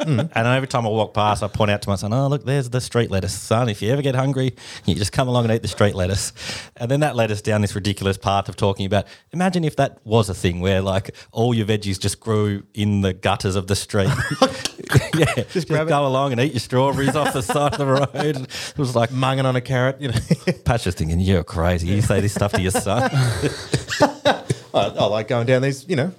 Hmm. 0.01 0.21
And 0.33 0.47
every 0.47 0.67
time 0.67 0.85
I 0.85 0.89
walk 0.89 1.13
past, 1.13 1.43
I 1.43 1.49
point 1.49 1.71
out 1.71 1.81
to 1.81 1.89
my 1.89 1.97
son, 1.97 2.13
"Oh, 2.13 2.27
look, 2.27 2.45
there's 2.45 2.69
the 2.69 2.79
street 2.79 3.11
lettuce, 3.11 3.33
son. 3.33 3.67
If 3.67 3.81
you 3.81 3.91
ever 3.91 4.01
get 4.01 4.15
hungry, 4.15 4.55
you 4.85 4.95
just 4.95 5.11
come 5.11 5.27
along 5.27 5.43
and 5.43 5.53
eat 5.53 5.61
the 5.61 5.67
street 5.67 5.93
lettuce." 5.93 6.31
And 6.77 6.89
then 6.89 7.01
that 7.01 7.17
led 7.17 7.31
us 7.31 7.41
down 7.41 7.59
this 7.59 7.75
ridiculous 7.75 8.17
path 8.17 8.47
of 8.47 8.55
talking 8.55 8.85
about. 8.85 9.07
Imagine 9.33 9.65
if 9.65 9.75
that 9.75 9.99
was 10.05 10.29
a 10.29 10.33
thing 10.33 10.61
where 10.61 10.81
like 10.81 11.13
all 11.33 11.53
your 11.53 11.65
veggies 11.65 11.99
just 11.99 12.21
grew 12.21 12.63
in 12.73 13.01
the 13.01 13.11
gutters 13.11 13.57
of 13.57 13.67
the 13.67 13.75
street. 13.75 14.09
yeah, 15.15 15.43
just, 15.51 15.67
grab 15.67 15.88
it. 15.88 15.89
go 15.89 16.07
along 16.07 16.31
and 16.31 16.39
eat 16.39 16.53
your 16.53 16.61
strawberries 16.61 17.17
off 17.17 17.33
the 17.33 17.41
side 17.41 17.73
of 17.73 17.77
the 17.77 17.85
road. 17.85 18.09
And 18.13 18.45
it 18.45 18.77
was 18.77 18.95
like 18.95 19.09
Munging 19.09 19.43
on 19.43 19.55
a 19.57 19.61
carrot, 19.61 19.99
you 19.99 20.09
know. 20.09 20.19
Pat's 20.63 20.85
just 20.85 20.97
thinking, 20.97 21.19
"You're 21.19 21.43
crazy. 21.43 21.88
You 21.88 22.01
say 22.01 22.21
this 22.21 22.33
stuff 22.33 22.53
to 22.53 22.61
your 22.61 22.71
son." 22.71 23.09
I, 23.11 24.43
I 24.73 25.05
like 25.05 25.27
going 25.27 25.45
down 25.45 25.61
these, 25.61 25.88
you 25.89 25.97
know. 25.97 26.13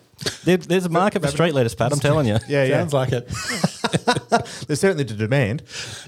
There, 0.45 0.57
there's 0.57 0.85
a 0.87 0.91
market 0.91 1.23
for 1.23 1.29
street 1.29 1.55
lettuce, 1.55 1.75
Pat. 1.75 1.93
I'm 1.93 1.99
telling 1.99 2.27
you. 2.27 2.39
Yeah, 2.49 2.65
yeah. 2.65 2.79
Sounds 2.79 2.93
like 2.93 3.13
it. 3.13 3.29
There's 4.67 4.81
certainly 4.81 5.05
the 5.05 5.15
demand. 5.15 5.63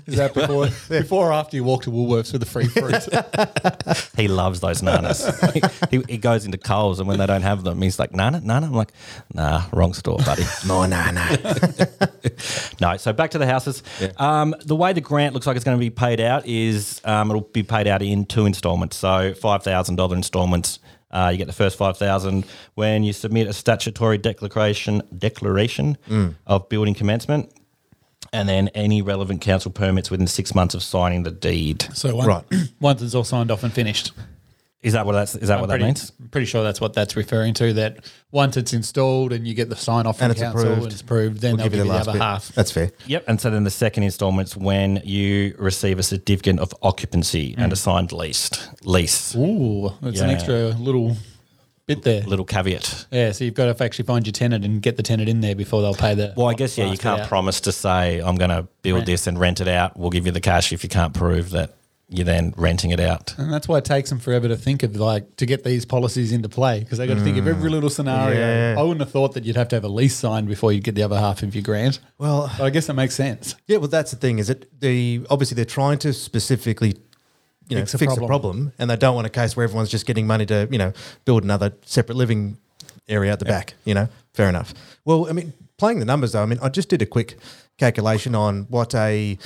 Is 0.07 0.17
that 0.17 0.35
before, 0.35 0.69
before 0.89 1.31
or 1.31 1.33
after 1.33 1.57
you 1.57 1.65
walk 1.65 1.83
to 1.85 1.91
Woolworths 1.91 2.33
with 2.33 2.41
the 2.41 2.47
free 2.47 2.67
fruit? 2.67 3.09
He 4.17 4.29
loves 4.29 4.61
those 4.61 4.83
nanas. 4.83 5.25
he, 5.91 6.03
he 6.09 6.19
goes 6.19 6.45
into 6.45 6.59
Coles 6.59 7.01
and 7.01 7.09
when 7.09 7.19
they 7.19 7.27
don't 7.27 7.43
have 7.43 7.65
them, 7.65 7.81
he's 7.81 7.99
like, 7.99 8.13
Nana, 8.15 8.41
Nana. 8.41 8.67
I'm 8.67 8.73
like, 8.73 8.93
nah, 9.33 9.65
wrong 9.73 9.95
store, 9.95 10.19
buddy. 10.19 10.45
More 10.67 10.87
nana. 10.87 11.39
no, 12.81 12.97
so 12.99 13.13
back 13.13 13.31
to 13.33 13.39
the 13.39 13.47
houses. 13.47 13.83
Um, 14.19 14.55
the 14.65 14.77
way 14.77 14.93
the 14.93 15.01
grant 15.01 15.35
looks 15.35 15.47
like 15.47 15.57
it's 15.57 15.65
going 15.65 15.77
to 15.77 15.81
be 15.81 15.91
paid 15.91 16.21
out 16.21 16.47
is 16.47 17.01
um, 17.05 17.31
it'll 17.31 17.43
be 17.43 17.63
paid 17.63 17.87
out 17.87 18.03
in 18.03 18.27
two 18.27 18.47
installments. 18.47 18.97
So 18.97 19.33
$5,000 19.33 20.13
installments. 20.13 20.79
Uh, 21.13 21.29
you 21.33 21.39
get 21.39 21.47
the 21.47 21.53
first 21.53 21.77
5000 21.77 22.45
when 22.75 23.03
you 23.03 23.13
submit 23.13 23.47
a 23.47 23.53
statutory 23.53 24.19
declaration 24.19 25.03
declaration 25.17 25.99
of 26.47 26.69
building 26.69 26.95
commencement 26.95 27.53
and 28.33 28.49
then 28.49 28.69
any 28.69 29.03
relevant 29.03 29.41
council 29.43 29.71
permits 29.71 30.11
within 30.11 30.27
six 30.27 30.55
months 30.55 30.75
of 30.75 30.83
signing 30.83 31.23
the 31.23 31.31
deed. 31.31 31.83
So 31.93 32.17
one, 32.17 32.27
Right. 32.27 32.45
once 32.81 33.03
it's 33.03 33.15
all 33.15 33.25
signed 33.25 33.51
off 33.51 33.63
and 33.63 33.73
finished. 33.73 34.13
Is 34.83 34.95
that 34.95 35.07
what 35.07 35.13
that's 35.13 35.37
is 35.37 35.47
that 35.47 35.61
what 35.61 35.67
that 35.69 35.75
pretty, 35.75 35.85
means? 35.85 36.11
Pretty 36.33 36.47
sure 36.47 36.65
that's 36.65 36.81
what 36.81 36.93
that's 36.93 37.15
referring 37.15 37.55
to. 37.55 37.73
That 37.75 38.05
once 38.33 38.57
it's 38.57 38.73
installed 38.73 39.33
and 39.33 39.47
you 39.47 39.55
get 39.55 39.69
the 39.69 39.77
sign 39.77 40.07
off 40.07 40.19
from 40.19 40.25
And 40.25 40.33
it's 40.33 40.43
council 40.43 40.61
approved. 40.61 40.83
and 40.83 40.93
it's 40.93 41.01
approved, 41.03 41.41
then 41.41 41.53
We'll 41.53 41.57
they'll 41.59 41.67
give 41.67 41.75
you 41.79 41.85
the 41.85 41.89
last 41.89 42.09
other 42.09 42.19
bit. 42.19 42.23
half. 42.23 42.49
That's 42.49 42.73
fair. 42.73 42.91
Yep. 43.07 43.25
And 43.29 43.41
so 43.41 43.51
then 43.51 43.63
the 43.63 43.71
second 43.71 44.03
installment's 44.03 44.57
when 44.57 45.01
you 45.05 45.55
receive 45.57 46.01
a 46.01 46.03
certificate 46.03 46.59
of 46.59 46.75
occupancy 46.83 47.55
and 47.57 47.71
mm. 47.71 47.75
a 47.75 47.77
signed 47.77 48.11
lease. 48.11 48.51
Lease. 48.83 49.37
Ooh, 49.37 49.93
that's 50.03 50.21
an 50.21 50.31
extra 50.31 50.71
little 50.71 51.17
bit 51.87 52.03
there. 52.03 52.23
Little 52.23 52.45
caveat. 52.45 53.07
Yeah, 53.13 53.31
so 53.31 53.45
you've 53.45 53.55
got 53.55 53.77
to 53.77 53.85
actually 53.85 54.07
find 54.07 54.27
your 54.27 54.33
tenant 54.33 54.65
and 54.65 54.83
get 54.83 54.97
the 54.97 55.05
tenant 55.05 55.29
in 55.29 55.43
there 55.43 55.55
before 55.55 55.83
they'll 55.83 55.95
pay 55.95 56.15
the. 56.17 56.35
Well, 56.37 56.49
I 56.49 56.55
guess 56.55 56.77
yeah, 56.77 56.91
you 56.91 56.99
can't 56.99 57.21
out. 57.21 57.29
promise 57.29 57.61
to 57.63 57.73
say 57.73 58.19
I'm 58.21 58.35
going 58.37 58.51
to 58.51 58.67
build 58.83 58.97
Rent. 58.97 59.07
this 59.07 59.27
and 59.29 59.39
rent 59.39 59.61
it 59.61 59.69
out. 59.69 59.97
We'll 59.97 60.11
give 60.11 60.27
you 60.27 60.33
the 60.33 60.41
cash 60.41 60.73
if 60.73 60.83
you 60.83 60.91
can't 60.91 61.15
prove 61.15 61.51
that 61.51 61.75
you're 62.13 62.25
then 62.25 62.53
renting 62.57 62.91
it 62.91 63.01
out. 63.01 63.35
And 63.39 63.53
that's 63.53 63.67
why 63.67 63.79
it 63.79 63.85
takes 63.85 64.11
them 64.11 64.19
forever 64.19 64.49
to 64.49 64.57
think 64.57 64.83
of 64.83 64.95
like 64.97 65.37
to 65.37 65.47
get 65.47 65.65
these 65.65 65.85
policies 65.85 66.33
into 66.33 66.49
play 66.49 66.81
because 66.81 66.99
they 66.99 67.07
got 67.07 67.15
to 67.15 67.21
think 67.21 67.39
of 67.39 67.47
every 67.47 67.71
mm. 67.71 67.73
little 67.73 67.91
scenario. 67.91 68.39
Yeah. 68.39 68.75
I 68.79 68.83
wouldn't 68.83 69.01
have 69.01 69.11
thought 69.11 69.35
that 69.35 69.45
you'd 69.45 69.57
have 69.57 69.69
to 69.69 69.77
have 69.77 69.85
a 69.85 69.89
lease 69.89 70.17
signed 70.17 70.49
before 70.49 70.73
you 70.73 70.81
get 70.81 70.95
the 70.95 71.03
other 71.03 71.19
half 71.19 71.43
of 71.43 71.55
your 71.55 71.63
grant. 71.63 72.01
Well, 72.19 72.53
But 72.59 72.65
I 72.65 72.71
guess 72.71 72.87
that 72.87 72.95
makes 72.95 73.15
sense. 73.15 73.55
Yeah, 73.67 73.79
well, 73.79 73.89
that's 73.89 74.11
the 74.11 74.17
thing. 74.17 74.39
Is 74.39 74.49
that 74.49 74.81
the 74.81 75.27
obviously 75.31 75.55
they're 75.55 75.65
trying 75.65 75.99
to 76.01 76.13
specifically, 76.13 76.97
you 77.69 77.77
know, 77.77 77.83
Fix 77.83 77.93
fix, 77.93 78.13
a 78.13 78.15
a, 78.15 78.27
problem. 78.27 78.29
problem. 78.29 78.73
and 78.79 78.91
they 78.91 78.97
don't 78.97 79.15
want 79.15 79.27
a 79.27 79.31
case 79.31 79.57
where 79.57 79.65
everyone's 79.65 79.91
just 79.91 80.07
getting 80.07 80.27
money 80.27 80.47
to, 80.47 80.69
you 80.71 80.79
know, 80.79 80.93
build 81.25 81.45
another 81.45 81.73
separate 81.85 82.17
living 82.17 82.59
area 83.09 83.33
at 83.33 83.39
the 83.39 83.45
back. 83.45 83.75
You 83.85 83.95
know, 83.95 84.09
fair 84.35 84.49
enough. 84.49 84.75
Well, 85.05 85.29
I 85.29 85.33
mean, 85.33 85.53
playing 85.79 85.99
the 85.99 86.05
numbers 86.05 86.33
though, 86.33 86.43
I 86.43 86.47
mean, 86.47 86.59
I 86.63 86.69
just 86.69 86.89
did 86.89 87.03
a 87.03 87.07
quick 87.07 87.39
calculation 87.79 88.35
on 88.35 88.63
what 88.69 88.95
a, 88.95 89.37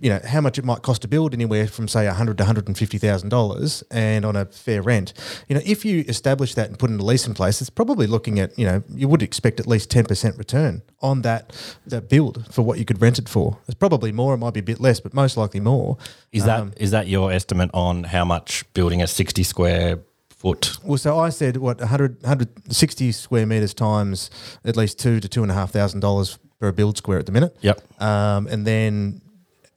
you 0.00 0.08
know, 0.10 0.20
how 0.26 0.40
much 0.40 0.58
it 0.58 0.64
might 0.64 0.82
cost 0.82 1.02
to 1.02 1.08
build 1.08 1.34
anywhere 1.34 1.66
from 1.66 1.88
say 1.88 2.06
a 2.06 2.12
hundred 2.14 2.38
to 2.38 2.44
hundred 2.44 2.66
and 2.68 2.76
fifty 2.78 2.98
thousand 2.98 3.28
dollars, 3.30 3.82
and 3.90 4.24
on 4.24 4.36
a 4.36 4.44
fair 4.46 4.82
rent. 4.82 5.12
You 5.48 5.56
know, 5.56 5.62
if 5.64 5.84
you 5.84 6.04
establish 6.08 6.54
that 6.54 6.68
and 6.68 6.78
put 6.78 6.90
in 6.90 6.98
a 6.98 7.04
lease 7.04 7.26
in 7.26 7.34
place, 7.34 7.60
it's 7.60 7.70
probably 7.70 8.06
looking 8.06 8.38
at, 8.38 8.58
you 8.58 8.64
know, 8.66 8.82
you 8.94 9.08
would 9.08 9.22
expect 9.22 9.60
at 9.60 9.66
least 9.66 9.90
ten 9.90 10.04
percent 10.04 10.38
return 10.38 10.82
on 11.02 11.22
that 11.22 11.52
that 11.86 12.08
build 12.08 12.46
for 12.52 12.62
what 12.62 12.78
you 12.78 12.84
could 12.84 13.00
rent 13.02 13.18
it 13.18 13.28
for. 13.28 13.58
It's 13.66 13.74
probably 13.74 14.12
more. 14.12 14.34
It 14.34 14.38
might 14.38 14.54
be 14.54 14.60
a 14.60 14.64
bit 14.64 14.80
less, 14.80 15.00
but 15.00 15.12
most 15.14 15.36
likely 15.36 15.60
more. 15.60 15.98
Is 16.32 16.44
that 16.44 16.60
Um, 16.60 16.72
is 16.76 16.90
that 16.92 17.08
your 17.08 17.32
estimate 17.32 17.70
on 17.74 18.04
how 18.04 18.24
much 18.24 18.64
building 18.72 19.02
a 19.02 19.06
60 19.06 19.42
square 19.42 19.98
foot? 20.30 20.78
Well, 20.82 20.96
so 20.96 21.18
I 21.18 21.28
said 21.30 21.58
what 21.58 21.78
100, 21.80 22.22
160 22.22 23.12
square 23.12 23.44
meters 23.46 23.74
times 23.74 24.30
at 24.64 24.76
least 24.76 24.98
two 24.98 25.20
to 25.20 25.28
two 25.28 25.42
and 25.42 25.50
a 25.50 25.54
half 25.54 25.70
thousand 25.72 26.00
dollars 26.00 26.38
per 26.60 26.68
a 26.68 26.72
build 26.72 26.96
square 26.96 27.18
at 27.18 27.26
the 27.26 27.32
minute. 27.32 27.56
Yep. 27.62 28.00
Um, 28.00 28.46
and 28.46 28.66
then 28.66 29.22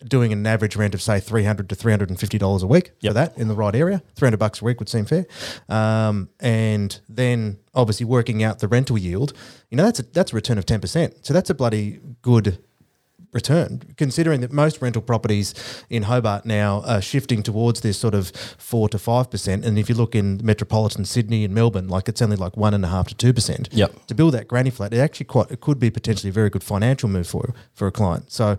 doing 0.06 0.34
an 0.34 0.46
average 0.46 0.76
rent 0.76 0.94
of 0.94 1.02
say 1.02 1.22
three 1.22 1.46
hundred 1.46 1.70
to 1.70 1.76
three 1.76 1.92
hundred 1.94 2.10
and 2.10 2.20
fifty 2.20 2.38
dollars 2.38 2.62
a 2.62 2.68
week 2.68 2.92
Yep. 3.00 3.10
for 3.10 3.14
that 3.14 3.38
in 3.38 3.48
the 3.48 3.56
right 3.56 3.74
area. 3.74 4.04
Three 4.16 4.26
hundred 4.28 4.38
bucks 4.38 4.62
a 4.62 4.66
week 4.66 4.80
would 4.80 4.90
seem 4.90 5.06
fair. 5.06 5.26
Um, 5.70 6.30
and 6.42 7.00
then 7.08 7.58
obviously 7.74 8.06
working 8.06 8.44
out 8.44 8.60
the 8.60 8.68
rental 8.68 8.98
yield, 8.98 9.32
you 9.72 9.78
know 9.78 9.84
that's 9.84 10.00
a 10.00 10.04
that's 10.04 10.34
a 10.34 10.36
return 10.36 10.58
of 10.58 10.66
ten 10.66 10.82
percent. 10.82 11.26
So 11.26 11.34
that's 11.34 11.50
a 11.50 11.54
bloody 11.56 12.02
good 12.22 12.60
return, 13.34 13.82
considering 13.98 14.42
that 14.42 14.52
most 14.52 14.82
rental 14.82 15.02
properties 15.02 15.54
in 15.90 16.04
Hobart 16.04 16.46
now 16.46 16.82
are 16.86 17.02
shifting 17.02 17.44
towards 17.44 17.82
this 17.82 17.98
sort 17.98 18.14
of 18.14 18.32
four 18.58 18.90
to 18.90 19.00
five 19.00 19.30
percent. 19.32 19.66
And 19.66 19.78
if 19.78 19.90
you 19.90 19.96
look 19.96 20.16
in 20.16 20.40
metropolitan 20.44 21.06
Sydney 21.06 21.44
and 21.44 21.54
Melbourne, 21.54 21.88
like 21.88 22.08
it's 22.08 22.22
only 22.22 22.36
like 22.38 22.56
one 22.58 22.74
and 22.74 22.86
a 22.86 22.90
half 22.90 23.08
to 23.10 23.16
two 23.16 23.34
percent. 23.34 23.70
Yep. 23.72 24.08
To 24.08 24.16
build 24.16 24.34
that 24.34 24.48
granny 24.48 24.70
flat, 24.70 24.94
it 24.94 25.00
actually 25.00 25.26
quite 25.26 25.52
it 25.52 25.62
could 25.62 25.80
be 25.80 25.90
potentially 25.90 26.30
a 26.30 26.34
very 26.34 26.50
good 26.50 26.64
financial 26.64 27.10
move 27.10 27.28
for 27.28 27.54
for 27.74 27.88
a 27.88 27.92
client. 27.92 28.32
So 28.32 28.58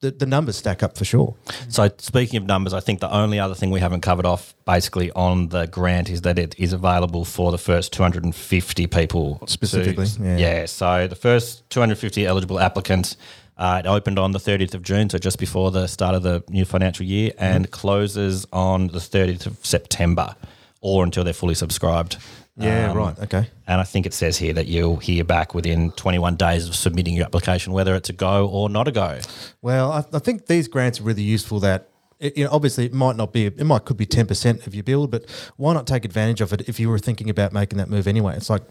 the, 0.00 0.10
the 0.10 0.26
numbers 0.26 0.56
stack 0.56 0.82
up 0.82 0.96
for 0.96 1.04
sure. 1.04 1.34
So 1.68 1.88
speaking 1.98 2.36
of 2.36 2.44
numbers, 2.44 2.72
I 2.74 2.80
think 2.80 3.00
the 3.00 3.10
only 3.10 3.38
other 3.38 3.54
thing 3.54 3.70
we 3.70 3.80
haven't 3.80 4.02
covered 4.02 4.26
off 4.26 4.54
basically 4.66 5.10
on 5.12 5.48
the 5.48 5.66
grant 5.66 6.10
is 6.10 6.22
that 6.22 6.38
it 6.38 6.54
is 6.58 6.72
available 6.72 7.24
for 7.24 7.50
the 7.50 7.58
first 7.58 7.92
250 7.92 8.86
people 8.88 9.40
Specifically, 9.46 10.06
to- 10.06 10.22
yeah. 10.22 10.36
yeah. 10.36 10.66
So 10.66 11.06
the 11.06 11.16
first 11.16 11.68
250 11.70 12.26
eligible 12.26 12.60
applicants. 12.60 13.16
Uh, 13.56 13.80
it 13.84 13.88
opened 13.88 14.18
on 14.18 14.32
the 14.32 14.38
30th 14.38 14.74
of 14.74 14.82
June, 14.82 15.08
so 15.08 15.18
just 15.18 15.38
before 15.38 15.70
the 15.70 15.86
start 15.86 16.14
of 16.14 16.22
the 16.22 16.42
new 16.48 16.64
financial 16.64 17.06
year, 17.06 17.30
Mm-hmm. 17.30 17.42
and 17.44 17.70
closes 17.70 18.46
on 18.52 18.88
the 18.88 18.98
30th 18.98 19.46
of 19.46 19.64
September, 19.64 20.34
or 20.80 21.04
until 21.04 21.24
they're 21.24 21.32
fully 21.32 21.54
subscribed. 21.54 22.18
Yeah, 22.58 22.90
Um, 22.90 22.96
right. 22.96 23.18
Okay. 23.18 23.50
And 23.66 23.80
I 23.80 23.84
think 23.84 24.06
it 24.06 24.14
says 24.14 24.38
here 24.38 24.52
that 24.54 24.66
you'll 24.66 24.96
hear 24.96 25.24
back 25.24 25.54
within 25.54 25.90
21 25.92 26.36
days 26.36 26.68
of 26.68 26.74
submitting 26.74 27.14
your 27.14 27.24
application, 27.26 27.72
whether 27.72 27.94
it's 27.94 28.08
a 28.08 28.14
go 28.14 28.46
or 28.48 28.68
not 28.70 28.88
a 28.88 28.92
go. 28.92 29.20
Well, 29.62 29.92
I, 29.92 30.04
I 30.14 30.18
think 30.20 30.46
these 30.46 30.66
grants 30.68 31.00
are 31.00 31.04
really 31.04 31.22
useful. 31.22 31.60
That 31.60 31.88
it, 32.18 32.34
you 32.36 32.44
know, 32.44 32.50
obviously, 32.50 32.86
it 32.86 32.94
might 32.94 33.16
not 33.16 33.32
be. 33.34 33.44
It 33.46 33.64
might 33.66 33.84
could 33.84 33.98
be 33.98 34.06
ten 34.06 34.26
percent 34.26 34.66
of 34.66 34.74
your 34.74 34.84
build, 34.84 35.10
but 35.10 35.26
why 35.58 35.74
not 35.74 35.86
take 35.86 36.06
advantage 36.06 36.40
of 36.40 36.52
it 36.54 36.66
if 36.66 36.80
you 36.80 36.88
were 36.88 36.98
thinking 36.98 37.28
about 37.28 37.52
making 37.52 37.76
that 37.76 37.90
move 37.90 38.06
anyway? 38.06 38.34
It's 38.36 38.48
like, 38.48 38.62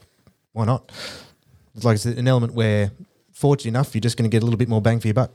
why 0.54 0.66
not? 0.66 0.92
It's 1.76 1.86
like 1.86 1.96
it's 1.96 2.06
an 2.06 2.28
element 2.28 2.54
where, 2.56 2.92
fortunately 3.36 3.70
enough, 3.70 3.94
you're 3.94 4.00
just 4.02 4.18
going 4.18 4.28
to 4.30 4.34
get 4.36 4.42
a 4.42 4.46
little 4.46 4.58
bit 4.58 4.68
more 4.70 4.82
bang 4.82 5.00
for 5.00 5.08
your 5.08 5.14
buck. 5.14 5.30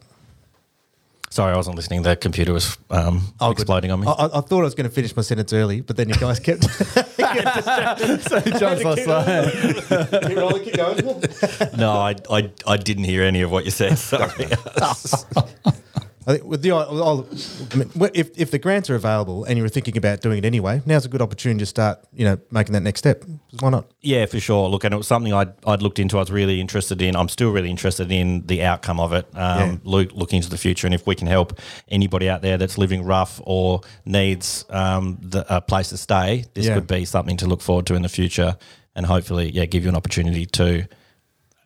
Sorry, 1.33 1.53
I 1.53 1.57
wasn't 1.57 1.77
listening. 1.77 2.03
The 2.03 2.17
computer 2.17 2.53
was 2.53 2.77
um, 2.91 3.23
Oh, 3.39 3.51
good. 3.51 3.61
exploding 3.61 3.93
on 3.93 4.01
me. 4.01 4.09
I, 4.09 4.11
I 4.11 4.39
I 4.39 4.41
thought 4.41 4.63
I 4.63 4.65
was 4.65 4.75
going 4.75 4.89
to 4.89 4.95
finish 4.95 5.15
my 5.15 5.23
sentence 5.23 5.53
early, 5.53 5.81
but 5.81 5.97
then 5.97 6.09
you 6.09 6.17
guys 6.17 6.41
kept. 6.41 6.65
so 6.65 8.41
John's 8.59 8.83
like, 8.83 9.05
keep 10.27 10.37
rolling, 10.37 10.65
keep 10.65 10.75
going. 10.75 11.23
No, 11.79 11.93
I, 11.93 12.17
I, 12.29 12.51
I 12.67 12.77
didn't 12.79 13.05
hear 13.05 13.23
any 13.23 13.43
of 13.43 13.53
what 13.53 13.65
you 13.65 13.71
said. 13.71 13.97
Sorry. 13.97 14.49
I 16.27 16.33
think 16.35 16.45
with 16.45 16.61
the 16.61 16.73
I'll, 16.73 17.27
I 17.73 17.77
mean, 17.77 17.91
if 18.15 18.31
if 18.39 18.51
the 18.51 18.59
grants 18.59 18.91
are 18.91 18.95
available 18.95 19.45
and 19.45 19.57
you 19.57 19.63
were 19.63 19.71
thinking 19.71 19.97
about 19.97 20.21
doing 20.21 20.37
it 20.39 20.45
anyway, 20.45 20.83
now's 20.85 21.07
a 21.07 21.09
good 21.09 21.23
opportunity 21.23 21.61
to 21.61 21.67
start. 21.67 22.05
You 22.13 22.27
know, 22.27 22.39
making 22.51 22.75
that 22.75 22.83
next 22.83 22.99
step. 23.01 23.25
Why 23.61 23.71
not? 23.71 23.91
yeah, 24.03 24.27
for 24.27 24.39
sure. 24.39 24.69
Look, 24.69 24.85
and 24.85 24.93
it 24.93 24.97
was 24.99 25.07
something 25.07 25.33
I'd, 25.33 25.53
I'd 25.67 25.81
looked 25.83 25.99
into. 25.99 26.19
I 26.19 26.21
was 26.21 26.31
really 26.31 26.61
interested 26.61 27.01
in. 27.01 27.17
I'm 27.17 27.29
still 27.31 27.51
really 27.51 27.71
interested 27.71 28.13
in 28.13 28.47
the 28.47 28.63
outcome 28.65 29.01
of 29.01 29.13
it. 29.15 29.27
Um, 29.35 29.59
Yeah. 29.59 29.77
look, 29.85 30.13
looking 30.13 30.37
into 30.37 30.51
the 30.51 30.59
future, 30.59 30.87
and 30.87 30.95
if 30.95 31.07
we 31.07 31.15
can 31.15 31.27
help 31.27 31.59
anybody 31.89 32.29
out 32.29 32.43
there 32.43 32.59
that's 32.59 32.77
living 32.77 33.03
rough 33.03 33.41
or 33.45 33.81
needs 34.05 34.67
um, 34.69 35.19
the, 35.23 35.45
a 35.55 35.61
place 35.63 35.89
to 35.89 35.97
stay, 35.97 36.45
this 36.55 36.67
Yeah. 36.67 36.75
could 36.75 36.87
be 36.87 37.05
something 37.07 37.39
to 37.39 37.47
look 37.47 37.63
forward 37.63 37.87
to 37.87 37.95
in 37.95 38.03
the 38.03 38.09
future, 38.11 38.57
and 38.95 39.07
hopefully, 39.07 39.51
yeah, 39.51 39.65
give 39.65 39.85
you 39.85 39.89
an 39.89 39.97
opportunity 39.97 40.45
to 40.47 40.87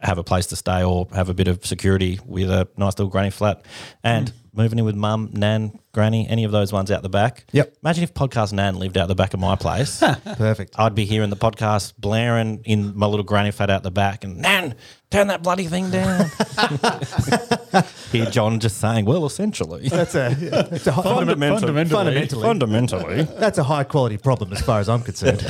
have 0.05 0.19
a 0.19 0.25
place 0.25 0.47
to 0.47 0.57
stay 0.57 0.85
or 0.85 1.09
have 1.15 1.29
a 1.29 1.35
bit 1.35 1.49
of 1.49 1.65
security 1.65 2.21
with 2.27 2.51
a 2.51 2.69
nice 2.77 2.99
little 2.99 3.09
granny 3.11 3.31
flat 3.31 3.65
and 4.03 4.31
mm. 4.31 4.35
moving 4.53 4.79
in 4.79 4.85
with 4.85 4.95
mum, 4.95 5.31
nan, 5.33 5.79
granny, 5.93 6.29
any 6.29 6.45
of 6.45 6.53
those 6.53 6.73
ones 6.73 6.91
out 6.91 7.03
the 7.03 7.09
back. 7.09 7.47
Yep. 7.53 7.77
Imagine 7.83 8.05
if 8.05 8.13
podcast 8.13 8.53
nan 8.53 8.77
lived 8.77 8.99
out 8.99 9.09
the 9.09 9.15
back 9.15 9.33
of 9.33 9.41
my 9.41 9.57
place. 9.57 10.03
Perfect. 10.37 10.79
I'd 10.79 10.95
be 10.95 11.07
hearing 11.07 11.31
the 11.31 11.37
podcast 11.37 11.95
blaring 11.99 12.63
in 12.65 12.97
my 12.97 13.07
little 13.07 13.25
granny 13.25 13.51
flat 13.51 13.71
out 13.71 13.83
the 13.83 13.91
back 13.91 14.25
and 14.25 14.39
nan, 14.39 14.75
turn 15.11 15.29
that 15.29 15.43
bloody 15.43 15.67
thing 15.67 15.91
down. 15.91 16.31
Hear 18.13 18.27
John 18.27 18.61
just 18.61 18.79
saying, 18.79 19.07
well, 19.07 19.25
essentially. 19.25 19.89
That's 19.89 20.15
a, 20.15 20.35
that's 20.35 20.87
a 20.87 20.93
high, 20.93 21.03
Fundamentally, 21.03 21.61
fundamentally, 21.61 22.29
fundamentally. 22.29 23.23
that's 23.39 23.59
a 23.59 23.65
high 23.65 23.85
quality 23.85 24.19
problem 24.19 24.53
as 24.53 24.61
far 24.61 24.81
as 24.81 24.89
I'm 24.89 25.03
concerned. 25.03 25.45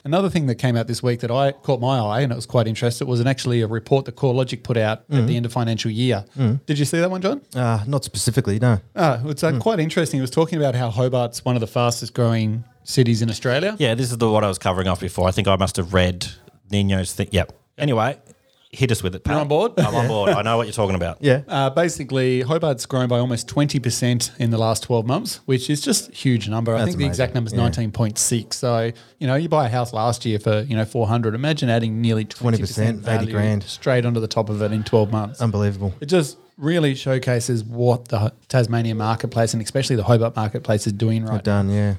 another 0.08 0.30
thing 0.30 0.46
that 0.46 0.56
came 0.56 0.76
out 0.76 0.86
this 0.86 1.02
week 1.02 1.20
that 1.20 1.30
I 1.30 1.52
caught 1.52 1.80
my 1.80 1.98
eye 1.98 2.20
and 2.22 2.32
it 2.32 2.34
was 2.34 2.46
quite 2.46 2.66
interesting 2.66 3.06
was 3.06 3.20
an 3.20 3.26
actually 3.26 3.60
a 3.60 3.66
report 3.66 4.06
that 4.06 4.16
CoreLogic 4.16 4.62
put 4.62 4.76
out 4.76 5.04
at 5.10 5.26
the 5.26 5.36
end 5.36 5.46
of 5.46 5.52
financial 5.52 5.90
year. 5.90 6.24
Did 6.66 6.78
you 6.78 6.84
see 6.84 6.98
that 6.98 7.10
one, 7.10 7.22
John? 7.22 7.42
Uh, 7.54 7.84
not 7.86 8.04
specifically, 8.04 8.58
no. 8.58 8.80
Uh, 8.96 9.20
it's 9.26 9.44
uh, 9.44 9.58
quite 9.58 9.80
interesting. 9.80 10.18
It 10.18 10.22
was 10.22 10.30
talking 10.30 10.58
about 10.58 10.74
how 10.74 10.90
Hobart's 10.90 11.44
one 11.44 11.56
of 11.56 11.60
the 11.60 11.66
fastest 11.66 12.14
growing 12.14 12.64
cities 12.84 13.22
in 13.22 13.30
Australia. 13.30 13.76
Yeah, 13.78 13.94
this 13.94 14.10
is 14.10 14.18
the 14.18 14.30
what 14.30 14.44
I 14.44 14.48
was 14.48 14.58
covering 14.58 14.88
off 14.88 15.00
before. 15.00 15.28
I 15.28 15.30
think 15.30 15.46
I 15.46 15.56
must 15.56 15.76
have 15.76 15.92
read 15.94 16.26
Nino's 16.70 17.12
thing. 17.12 17.28
Yep. 17.30 17.52
Anyway, 17.76 18.18
hit 18.70 18.90
us 18.90 19.02
with 19.02 19.14
it. 19.14 19.24
Pat. 19.24 19.32
You're 19.32 19.40
on 19.40 19.48
board? 19.48 19.72
I'm 19.78 19.94
on 19.94 20.08
board. 20.08 20.30
I 20.30 20.42
know 20.42 20.56
what 20.56 20.66
you're 20.66 20.72
talking 20.72 20.94
about. 20.94 21.18
Yeah. 21.20 21.42
Uh, 21.48 21.70
basically, 21.70 22.42
Hobart's 22.42 22.86
grown 22.86 23.08
by 23.08 23.18
almost 23.18 23.48
20% 23.48 24.38
in 24.38 24.50
the 24.50 24.58
last 24.58 24.82
12 24.82 25.06
months, 25.06 25.36
which 25.46 25.70
is 25.70 25.80
just 25.80 26.10
a 26.10 26.12
huge 26.12 26.48
number. 26.48 26.74
I 26.74 26.78
That's 26.78 26.90
think 26.90 26.98
the 26.98 27.06
exact 27.06 27.34
number 27.34 27.50
amazing. 27.50 27.90
is 27.90 27.94
19.6. 27.94 28.52
So, 28.54 28.92
you 29.18 29.26
know, 29.26 29.36
you 29.36 29.48
buy 29.48 29.66
a 29.66 29.70
house 29.70 29.92
last 29.92 30.24
year 30.24 30.38
for, 30.38 30.60
you 30.62 30.76
know, 30.76 30.84
400. 30.84 31.34
Imagine 31.34 31.70
adding 31.70 32.00
nearly 32.00 32.24
20%, 32.24 32.58
20%, 32.58 32.88
80 32.88 32.98
value 32.98 33.32
grand. 33.32 33.62
straight 33.64 34.04
onto 34.04 34.20
the 34.20 34.28
top 34.28 34.50
of 34.50 34.60
it 34.62 34.72
in 34.72 34.84
12 34.84 35.10
months. 35.10 35.40
Unbelievable. 35.40 35.94
it 36.00 36.06
just 36.06 36.36
really 36.58 36.94
showcases 36.94 37.62
what 37.64 38.08
the 38.08 38.32
Tasmania 38.48 38.94
marketplace 38.94 39.54
and 39.54 39.62
especially 39.62 39.96
the 39.96 40.02
Hobart 40.02 40.34
marketplace 40.34 40.86
is 40.86 40.92
doing 40.92 41.24
right 41.24 41.34
now. 41.36 41.62
Done, 41.62 41.70
yeah. 41.70 41.94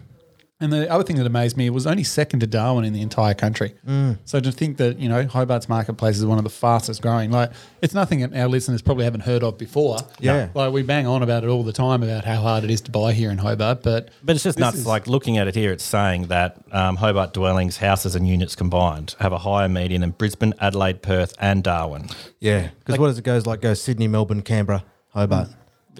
And 0.61 0.73
the 0.73 0.91
other 0.91 1.05
thing 1.05 1.15
that 1.15 1.25
amazed 1.25 1.55
me 1.55 1.69
was 1.69 1.87
only 1.87 2.03
second 2.03 2.41
to 2.41 2.47
Darwin 2.47 2.83
in 2.83 2.91
the 2.91 3.01
entire 3.01 3.33
country. 3.33 3.75
Mm. 3.87 4.17
So 4.25 4.41
to 4.41 4.51
think 4.51 4.75
that 4.77 4.99
you 4.99 5.07
know 5.07 5.23
Hobart's 5.25 5.69
marketplace 5.69 6.17
is 6.17 6.25
one 6.25 6.37
of 6.37 6.43
the 6.43 6.49
fastest 6.49 7.01
growing, 7.01 7.31
like 7.31 7.51
it's 7.81 7.93
nothing 7.93 8.19
that 8.19 8.33
our 8.35 8.49
listeners 8.49 8.81
probably 8.81 9.05
haven't 9.05 9.21
heard 9.21 9.41
of 9.41 9.57
before. 9.57 9.99
Yeah. 10.19 10.49
like 10.53 10.73
we 10.73 10.83
bang 10.83 11.07
on 11.07 11.23
about 11.23 11.45
it 11.45 11.47
all 11.47 11.63
the 11.63 11.71
time 11.71 12.03
about 12.03 12.25
how 12.25 12.41
hard 12.41 12.65
it 12.65 12.71
is 12.71 12.81
to 12.81 12.91
buy 12.91 13.13
here 13.13 13.31
in 13.31 13.37
Hobart, 13.37 13.83
but 13.83 14.09
But 14.21 14.35
it's 14.35 14.43
just 14.43 14.57
this 14.57 14.61
nuts. 14.65 14.77
is- 14.79 14.85
Like 14.85 15.07
looking 15.07 15.37
at 15.37 15.47
it 15.47 15.55
here, 15.55 15.71
it's 15.71 15.83
saying 15.85 16.27
that 16.27 16.57
um, 16.73 16.97
Hobart 16.97 17.33
dwellings, 17.33 17.77
houses, 17.77 18.13
and 18.15 18.27
units 18.27 18.55
combined 18.55 19.15
have 19.19 19.31
a 19.31 19.37
higher 19.37 19.69
median 19.69 20.01
than 20.01 20.11
Brisbane, 20.11 20.53
Adelaide, 20.59 21.01
Perth, 21.01 21.35
and 21.39 21.63
Darwin. 21.63 22.09
Yeah. 22.41 22.67
Because 22.79 22.99
what 22.99 23.07
does 23.07 23.17
it 23.17 23.23
goes 23.23 23.45
like? 23.45 23.61
Goes 23.61 23.81
Sydney, 23.81 24.09
Melbourne, 24.09 24.41
Canberra, 24.41 24.83
Hobart. 25.13 25.47
like 25.47 25.55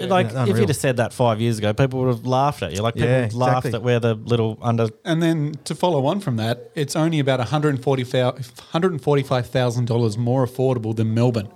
Yeah, 0.08 0.20
if 0.20 0.36
unreal. 0.36 0.60
you'd 0.60 0.70
have 0.70 0.78
said 0.78 0.98
that 0.98 1.14
five 1.14 1.40
years 1.42 1.58
ago, 1.60 1.74
people 1.74 2.00
would 2.00 2.08
have 2.10 2.26
laughed 2.26 2.64
at 2.64 2.74
you. 2.74 2.82
Like 2.82 2.96
people 2.96 3.10
Yeah, 3.10 3.24
would 3.24 3.34
laughed 3.34 3.66
exactly. 3.68 3.78
at 3.78 3.84
where 3.84 4.00
the 4.00 4.16
little 4.16 4.58
under. 4.62 4.90
and 5.06 5.22
then 5.22 5.54
to 5.66 5.76
follow 5.76 6.06
on 6.06 6.20
from 6.20 6.38
that, 6.38 6.72
it's 6.76 6.96
only 6.96 7.20
about 7.20 7.40
$145,000 7.40 10.18
more 10.18 10.46
affordable 10.46 10.96
than 10.96 11.14
Melbourne, 11.14 11.50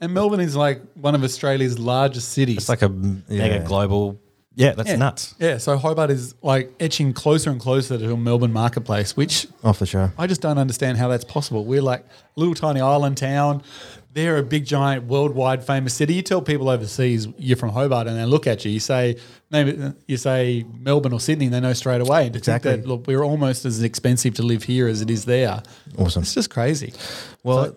and 0.00 0.12
Melbourne 0.14 0.40
is 0.40 0.56
like 0.56 0.80
one 0.94 1.14
of 1.14 1.22
Australia's 1.22 1.78
largest 1.78 2.30
cities. 2.30 2.56
It's 2.58 2.68
like 2.68 2.82
a 2.82 2.86
m- 2.86 3.24
Yeah. 3.28 3.48
mega 3.48 3.64
global. 3.64 4.18
Yeah, 4.56 4.72
that's 4.72 4.90
yeah. 4.90 4.96
nuts. 4.96 5.34
Yeah, 5.38 5.58
so 5.58 5.76
Hobart 5.78 6.10
is 6.10 6.34
like 6.42 6.72
etching 6.80 7.12
closer 7.12 7.50
and 7.50 7.60
closer 7.60 7.96
to 7.96 8.12
a 8.12 8.16
Melbourne 8.16 8.52
marketplace, 8.52 9.16
which 9.16 9.46
Off 9.62 9.78
the 9.78 9.86
show. 9.86 10.10
I 10.18 10.26
just 10.26 10.40
don't 10.40 10.58
understand 10.58 10.98
how 10.98 11.08
that's 11.08 11.24
possible. 11.24 11.64
We're 11.64 11.80
like 11.82 12.00
a 12.00 12.40
little 12.40 12.54
tiny 12.54 12.80
island 12.80 13.16
town. 13.16 13.62
They're 14.12 14.38
a 14.38 14.42
big, 14.42 14.64
giant, 14.66 15.04
worldwide 15.04 15.64
famous 15.64 15.94
city. 15.94 16.14
You 16.14 16.22
tell 16.22 16.42
people 16.42 16.68
overseas 16.68 17.28
you're 17.38 17.56
from 17.56 17.68
Hobart, 17.70 18.08
and 18.08 18.16
they 18.18 18.24
look 18.24 18.46
at 18.48 18.64
you. 18.64 18.72
You 18.72 18.80
say, 18.80 19.16
maybe 19.50 19.92
you 20.08 20.16
say 20.16 20.64
Melbourne 20.80 21.12
or 21.12 21.20
Sydney, 21.20 21.44
and 21.46 21.54
they 21.54 21.60
know 21.60 21.72
straight 21.74 22.00
away. 22.00 22.26
And 22.26 22.34
Exactly. 22.34 22.74
that 22.76 22.86
look, 22.86 23.06
we're 23.06 23.22
almost 23.22 23.64
as 23.64 23.82
expensive 23.82 24.34
to 24.34 24.42
live 24.42 24.64
here 24.64 24.88
as 24.88 25.00
it 25.00 25.10
is 25.10 25.26
there. 25.26 25.62
Awesome. 25.96 26.22
It's 26.22 26.34
just 26.34 26.50
crazy. 26.50 26.92
Well, 27.44 27.76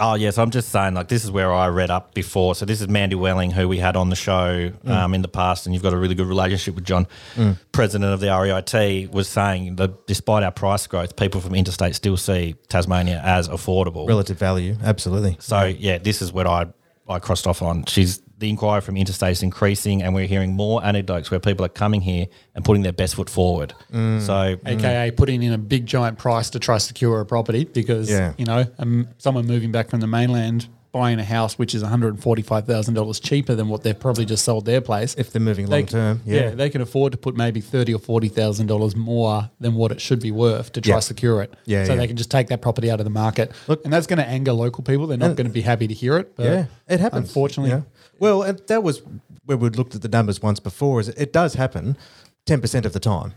Oh 0.00 0.14
yes, 0.14 0.38
I'm 0.38 0.50
just 0.50 0.68
saying. 0.70 0.94
Like 0.94 1.08
this 1.08 1.24
is 1.24 1.30
where 1.30 1.52
I 1.52 1.68
read 1.68 1.90
up 1.90 2.14
before. 2.14 2.54
So 2.54 2.64
this 2.64 2.80
is 2.80 2.88
Mandy 2.88 3.16
Welling, 3.16 3.50
who 3.50 3.68
we 3.68 3.78
had 3.78 3.96
on 3.96 4.10
the 4.10 4.16
show 4.16 4.72
um, 4.86 5.14
in 5.14 5.22
the 5.22 5.28
past, 5.28 5.66
and 5.66 5.74
you've 5.74 5.82
got 5.82 5.92
a 5.92 5.96
really 5.96 6.14
good 6.14 6.26
relationship 6.26 6.74
with 6.74 6.84
John, 6.84 7.06
president 7.72 8.12
of 8.12 8.20
the 8.20 8.28
REIT, 8.28 9.10
was 9.12 9.28
saying 9.28 9.76
that 9.76 10.06
despite 10.06 10.42
our 10.44 10.52
price 10.52 10.86
growth, 10.86 11.16
people 11.16 11.40
from 11.40 11.54
interstate 11.54 11.94
still 11.94 12.16
see 12.16 12.54
Tasmania 12.68 13.20
as 13.24 13.48
affordable. 13.48 14.06
relative 14.06 14.38
value. 14.38 14.76
Absolutely. 14.82 15.36
So 15.40 15.64
yeah, 15.64 15.98
this 15.98 16.22
is 16.22 16.32
what 16.32 16.46
I 16.46 16.66
I 17.08 17.18
crossed 17.18 17.46
off 17.46 17.62
on. 17.62 17.84
She's 17.86 18.20
the 18.38 18.48
inquiry 18.50 18.80
from 18.80 18.96
interstate 18.96 19.32
is 19.32 19.42
increasing, 19.42 20.02
and 20.02 20.14
we're 20.14 20.26
hearing 20.26 20.54
more 20.54 20.84
anecdotes 20.84 21.30
where 21.30 21.40
people 21.40 21.64
are 21.66 21.68
coming 21.70 22.00
here 22.00 22.26
and 22.54 22.64
putting 22.64 22.82
their 22.84 22.92
best 22.92 23.16
foot 23.16 23.28
forward. 23.28 23.74
So 23.92 24.56
AKA 24.64 25.10
putting 25.12 25.42
in 25.42 25.52
a 25.52 25.58
big, 25.58 25.86
giant 25.86 26.18
price 26.18 26.50
to 26.50 26.58
try 26.60 26.78
secure 26.78 27.20
a 27.20 27.26
property 27.26 27.64
because, 27.64 28.08
Yeah. 28.08 28.34
you 28.38 28.44
know, 28.44 28.64
um, 28.78 29.08
someone 29.18 29.46
moving 29.46 29.72
back 29.72 29.90
from 29.90 30.00
the 30.00 30.06
mainland 30.06 30.68
buying 30.92 31.18
a 31.18 31.24
house 31.24 31.58
which 31.58 31.74
is 31.74 31.82
$145,000 31.82 33.22
cheaper 33.22 33.54
than 33.54 33.68
what 33.68 33.82
they've 33.82 33.98
probably 33.98 34.24
just 34.24 34.44
sold 34.44 34.64
their 34.64 34.80
place. 34.80 35.14
If 35.16 35.32
they're 35.32 35.40
moving 35.40 35.66
long 35.66 35.86
term. 35.86 36.20
Yeah. 36.24 36.50
they 36.50 36.70
can 36.70 36.80
afford 36.80 37.12
to 37.12 37.18
put 37.18 37.36
maybe 37.36 37.60
thirty 37.60 37.94
or 37.94 37.98
forty 37.98 38.28
thousand 38.28 38.66
dollars 38.66 38.96
more 38.96 39.50
than 39.60 39.74
what 39.74 39.92
it 39.92 40.00
should 40.00 40.20
be 40.20 40.30
worth 40.30 40.72
to 40.72 40.80
try 40.80 40.94
Yeah. 40.96 41.00
secure 41.00 41.42
it. 41.42 41.54
Yeah, 41.64 41.84
so 41.84 41.92
yeah. 41.92 41.98
they 42.00 42.06
can 42.06 42.16
just 42.16 42.30
take 42.30 42.48
that 42.48 42.62
property 42.62 42.90
out 42.90 43.00
of 43.00 43.04
the 43.04 43.10
market. 43.10 43.52
Look- 43.66 43.84
and 43.84 43.92
that's 43.92 44.06
going 44.06 44.18
to 44.18 44.26
anger 44.26 44.52
local 44.52 44.82
people. 44.84 45.06
They're 45.06 45.18
not 45.18 45.36
going 45.36 45.46
to 45.46 45.52
be 45.52 45.62
happy 45.62 45.86
to 45.88 45.94
hear 45.94 46.16
it. 46.18 46.36
But 46.36 46.44
yeah, 46.44 46.66
it 46.88 47.00
happens. 47.00 47.28
Unfortunately. 47.28 47.82
Well, 48.18 48.42
and 48.42 48.60
that 48.66 48.82
was 48.82 49.02
where 49.44 49.56
we'd 49.56 49.76
looked 49.76 49.94
at 49.94 50.02
the 50.02 50.08
numbers 50.08 50.42
once 50.42 50.60
before. 50.60 51.00
Is 51.00 51.08
it 51.10 51.32
does 51.32 51.54
happen 51.54 51.96
ten 52.46 52.60
percent 52.60 52.86
of 52.86 52.92
the 52.92 53.00
time. 53.00 53.34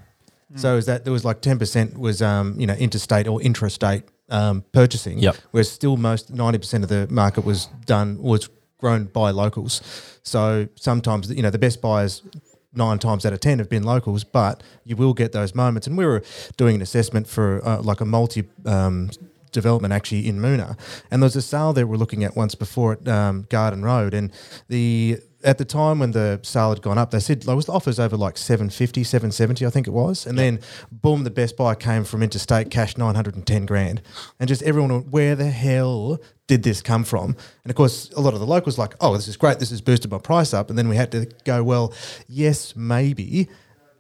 So 0.56 0.76
is 0.76 0.86
that 0.88 1.06
there 1.06 1.14
was 1.14 1.24
like 1.24 1.40
ten 1.42 1.58
percent 1.60 1.98
was 1.98 2.22
um, 2.22 2.60
you 2.60 2.68
know 2.68 2.74
interstate 2.74 3.26
or 3.28 3.40
intrastate 3.40 4.04
um, 4.32 4.64
purchasing. 4.72 5.20
Yep. 5.20 5.36
Where 5.52 5.64
still 5.64 5.98
most 5.98 6.34
ninety 6.34 6.58
percent 6.58 6.84
of 6.84 6.90
the 6.90 7.08
market 7.10 7.46
was 7.46 7.68
done 7.86 8.18
was 8.22 8.50
grown 8.80 9.06
by 9.06 9.30
locals. 9.32 9.82
So 10.24 10.68
sometimes 10.76 11.30
you 11.32 11.44
know 11.44 11.52
the 11.52 11.60
best 11.60 11.82
buyers. 11.82 12.24
Nine 12.74 13.00
times 13.00 13.26
out 13.26 13.34
of 13.34 13.42
ten 13.42 13.60
have 13.60 13.68
been 13.68 13.84
locals, 13.84 14.24
but 14.24 14.64
you 14.86 14.96
will 14.96 15.14
get 15.14 15.34
those 15.34 15.54
moments. 15.54 15.88
And 15.88 15.98
we 15.98 16.06
were 16.06 16.24
doing 16.56 16.76
an 16.76 16.82
assessment 16.82 17.28
for 17.28 17.60
uh, 17.68 17.82
like 17.82 18.00
a 18.00 18.06
multi 18.06 18.48
um, 18.66 19.10
development 19.52 19.94
actually 19.94 20.26
in 20.26 20.40
Moonah, 20.40 20.78
and 21.12 21.22
there 21.22 21.26
was 21.26 21.36
a 21.36 21.42
sale 21.42 21.74
that 21.74 21.88
we're 21.88 21.98
looking 21.98 22.24
at 22.24 22.38
once 22.38 22.56
before 22.56 22.94
at 22.94 23.06
um, 23.10 23.46
Garden 23.50 23.84
Road, 23.84 24.14
and 24.14 24.32
the 24.70 25.20
at 25.44 25.58
the 25.58 25.66
time 25.66 26.00
when 26.00 26.12
the 26.12 26.40
sale 26.44 26.70
had 26.70 26.82
gone 26.82 26.98
up, 26.98 27.12
they 27.12 27.20
said 27.20 27.44
there 27.44 27.56
was 27.56 27.66
the 27.66 27.72
offers 27.72 28.00
over 28.00 28.18
like 28.18 28.38
750, 28.38 29.04
770, 29.04 29.66
I 29.66 29.70
think 29.70 29.88
it 29.88 29.92
was, 29.92 30.26
and 30.26 30.38
then 30.38 30.60
boom, 30.92 31.24
the 31.24 31.30
best 31.30 31.58
buy 31.58 31.76
came 31.76 32.04
from 32.04 32.24
interstate 32.24 32.70
cash 32.70 32.98
nine 32.98 33.16
hundred 33.16 33.36
and 33.36 33.46
ten 33.46 33.66
grand, 33.66 34.02
and 34.40 34.48
just 34.48 34.62
everyone 34.64 34.92
went, 34.92 35.08
where 35.10 35.36
the 35.36 35.50
hell 35.50 36.20
did 36.48 36.64
this 36.64 36.82
come 36.82 37.04
from? 37.04 37.36
And 37.64 37.70
of 37.72 37.76
course, 37.76 38.12
a 38.12 38.22
lot 38.22 38.34
of 38.34 38.40
the 38.40 38.46
locals 38.46 38.78
like, 38.78 38.96
oh, 39.02 39.16
this 39.16 39.28
is 39.28 39.38
great, 39.38 39.60
this 39.60 39.70
has 39.70 39.82
boosted 39.82 40.12
my 40.12 40.20
price 40.20 40.54
up, 40.54 40.70
and 40.70 40.78
then 40.78 40.90
we 40.90 40.96
had 40.96 41.12
to 41.12 41.28
go, 41.46 41.64
well, 41.64 41.94
yes, 42.28 42.76
maybe 42.76 43.50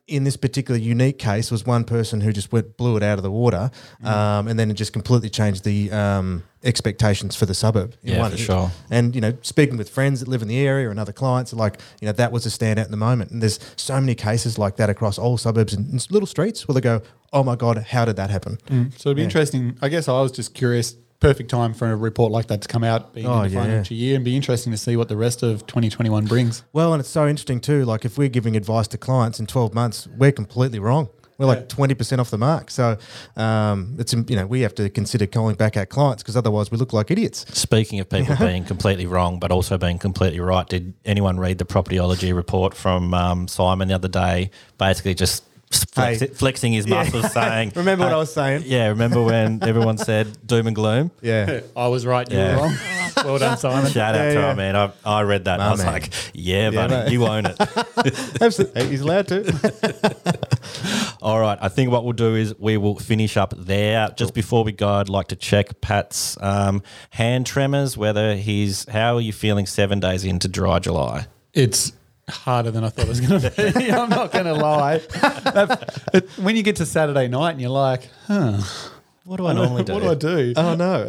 in 0.08 0.24
this 0.24 0.36
particular 0.36 0.80
unique 0.80 1.20
case 1.20 1.52
was 1.52 1.66
one 1.66 1.84
person 1.84 2.22
who 2.22 2.34
just 2.34 2.52
went 2.52 2.76
blew 2.76 2.98
it 2.98 3.04
out 3.04 3.18
of 3.20 3.24
the 3.24 3.32
water, 3.32 3.72
um, 4.04 4.48
and 4.48 4.60
then 4.60 4.70
it 4.70 4.74
just 4.74 4.94
completely 4.94 5.30
changed 5.30 5.64
the 5.64 5.92
um, 5.92 6.44
expectations 6.64 7.36
for 7.36 7.46
the 7.46 7.54
suburb. 7.54 7.96
in 8.04 8.14
Yeah, 8.14 8.20
one 8.20 8.32
for 8.32 8.38
hit. 8.38 8.46
sure. 8.46 8.72
And 8.90 9.16
you 9.16 9.22
know, 9.22 9.38
speaking 9.42 9.78
with 9.78 9.90
friends 9.90 10.20
that 10.20 10.28
live 10.28 10.42
in 10.42 10.48
the 10.48 10.60
area 10.60 10.90
and 10.90 11.00
other 11.00 11.14
clients, 11.14 11.54
like 11.54 11.80
you 12.02 12.08
know, 12.08 12.12
that 12.14 12.32
was 12.32 12.46
a 12.46 12.50
standout 12.50 12.86
in 12.86 12.92
the 12.92 12.98
moment. 12.98 13.32
And 13.32 13.42
there's 13.42 13.60
so 13.76 14.00
many 14.00 14.16
cases 14.16 14.58
like 14.58 14.76
that 14.78 14.90
across 14.90 15.18
all 15.18 15.38
suburbs 15.38 15.74
and 15.74 15.92
and 15.92 16.06
little 16.12 16.28
streets 16.28 16.68
where 16.68 16.74
they 16.74 16.82
go, 16.82 17.02
"Oh 17.32 17.44
my 17.44 17.56
god, 17.56 17.78
how 17.78 18.04
did 18.06 18.16
that 18.18 18.30
happen?" 18.30 18.58
So 18.98 19.10
it'd 19.10 19.18
be 19.18 19.24
interesting. 19.24 19.78
I 19.82 19.90
guess 19.90 20.08
I 20.08 20.14
was 20.20 20.32
just 20.32 20.54
curious. 20.54 20.96
Perfect 21.22 21.52
time 21.52 21.76
for 21.76 21.92
a 21.92 21.96
report 21.96 22.32
like 22.32 22.48
that 22.48 22.64
to 22.64 22.68
come 22.68 22.84
out, 22.84 23.14
being 23.14 23.28
Oh, 23.28 23.44
in 23.44 23.50
the 23.50 23.50
yeah. 23.56 23.62
financial 23.62 23.96
year, 23.96 24.16
and 24.16 24.26
be 24.26 24.36
interesting 24.36 24.72
to 24.72 24.78
see 24.78 24.98
what 24.98 25.08
the 25.08 25.16
rest 25.16 25.44
of 25.44 25.68
2021 25.68 26.26
brings. 26.26 26.64
Well, 26.74 26.94
and 26.94 27.00
it's 27.00 27.10
so 27.10 27.28
interesting 27.28 27.62
too. 27.62 27.86
Like 27.86 28.06
if 28.06 28.18
we're 28.18 28.28
giving 28.28 28.56
advice 28.58 28.88
to 28.90 28.98
clients 28.98 29.40
in 29.40 29.46
12 29.46 29.72
months, 29.76 30.08
we're 30.18 30.32
completely 30.32 30.80
wrong. 30.80 31.10
We're 31.38 31.46
like 31.46 31.60
Yeah. 31.70 31.76
20% 31.76 32.18
off 32.20 32.32
the 32.32 32.40
mark. 32.40 32.72
So 32.72 32.98
um, 33.38 33.96
it's 34.00 34.14
you 34.14 34.36
know 34.36 34.48
we 34.48 34.62
have 34.62 34.74
to 34.76 34.90
consider 34.90 35.28
calling 35.28 35.56
back 35.56 35.78
our 35.78 35.86
clients 35.86 36.24
because 36.24 36.36
otherwise 36.36 36.72
we 36.72 36.78
look 36.80 36.92
like 36.92 37.12
idiots. 37.12 37.46
Speaking 37.56 38.00
of 38.00 38.10
people 38.10 38.36
being 38.40 38.64
completely 38.64 39.06
wrong, 39.06 39.40
but 39.40 39.52
also 39.52 39.78
being 39.78 40.00
completely 40.00 40.40
right, 40.40 40.68
did 40.68 40.94
anyone 41.06 41.40
read 41.40 41.60
the 41.60 41.66
propertyology 41.66 42.36
report 42.36 42.74
from 42.74 43.14
um, 43.14 43.48
Simon 43.48 43.88
the 43.90 43.94
other 43.96 44.08
day? 44.08 44.50
Basically, 44.80 45.14
just 45.14 45.44
flex- 45.72 46.20
Hey. 46.22 46.28
flexing 46.28 46.74
his 46.74 46.88
muscles, 46.88 47.32
saying, 47.34 47.74
Remember 47.76 48.06
what 48.06 48.10
"Hey," 48.12 48.16
I 48.16 48.18
was 48.20 48.34
saying? 48.34 48.64
Yeah, 48.66 48.88
remember 48.88 49.22
when 49.24 49.64
everyone 49.68 49.98
said 49.98 50.28
doom 50.46 50.68
and 50.68 50.76
gloom? 50.76 51.12
Yeah. 51.22 51.62
I 51.76 51.88
was 51.88 52.06
right, 52.06 52.30
you 52.32 52.38
Yeah. 52.38 52.56
were 52.56 52.62
wrong. 52.64 52.76
well 53.26 53.38
done, 53.40 53.58
Simon. 53.58 53.92
Shout 53.92 54.16
out 54.16 54.20
Yeah, 54.22 54.34
to 54.34 54.40
yeah. 54.40 54.52
him, 54.52 54.58
man. 54.58 54.76
I, 54.76 54.92
I 55.06 55.22
read 55.24 55.46
that 55.46 55.56
and 55.56 55.64
I 55.64 55.72
was 55.72 55.84
man. 55.84 55.94
like, 55.94 56.14
yeah, 56.34 56.70
Yeah, 56.70 56.88
buddy, 56.88 56.94
mate. 56.96 57.12
you 57.12 57.26
own 57.26 57.46
it. 57.46 57.56
Absolutely. 58.42 58.88
He's 58.88 59.02
allowed 59.02 59.28
to. 59.30 61.16
All 61.22 61.40
right. 61.40 61.58
I 61.62 61.68
think 61.70 61.92
what 61.92 62.04
we'll 62.04 62.14
do 62.14 62.36
is 62.36 62.58
we 62.58 62.78
will 62.78 62.96
finish 62.98 63.38
up 63.38 63.54
there. 63.58 64.10
Just 64.16 64.34
before 64.34 64.64
we 64.64 64.72
go, 64.72 64.88
I'd 64.90 65.10
like 65.10 65.28
to 65.28 65.36
check 65.36 65.82
Pat's 65.82 66.38
um, 66.42 66.82
hand 67.12 67.46
tremors, 67.46 67.96
whether 67.98 68.36
he's, 68.36 68.88
how 68.90 69.18
are 69.18 69.22
you 69.22 69.34
feeling 69.34 69.66
seven 69.66 70.00
days 70.00 70.24
into 70.24 70.48
dry 70.48 70.80
July? 70.80 71.28
It's 71.54 71.92
harder 72.32 72.72
than 72.72 72.84
I 72.84 72.90
thought 72.90 73.06
it 73.06 73.10
was 73.10 73.22
going 73.22 73.42
to 73.42 73.50
be. 73.52 73.92
I'm 73.92 74.10
not 74.10 74.32
going 74.32 74.46
to 74.46 74.54
lie. 74.54 74.98
That- 75.12 76.00
it- 76.14 76.30
when 76.38 76.56
you 76.56 76.64
get 76.64 76.78
to 76.78 76.86
Saturday 76.86 77.28
night 77.28 77.52
and 77.52 77.62
you're 77.62 77.70
like, 77.70 78.10
huh, 78.28 78.62
What 79.26 79.38
do 79.38 79.46
I 79.48 79.54
normally 79.54 79.84
do? 79.90 79.94
what 79.94 80.02
do 80.04 80.10
I 80.10 80.16
do? 80.16 80.54
oh 80.58 80.76
no. 80.76 81.08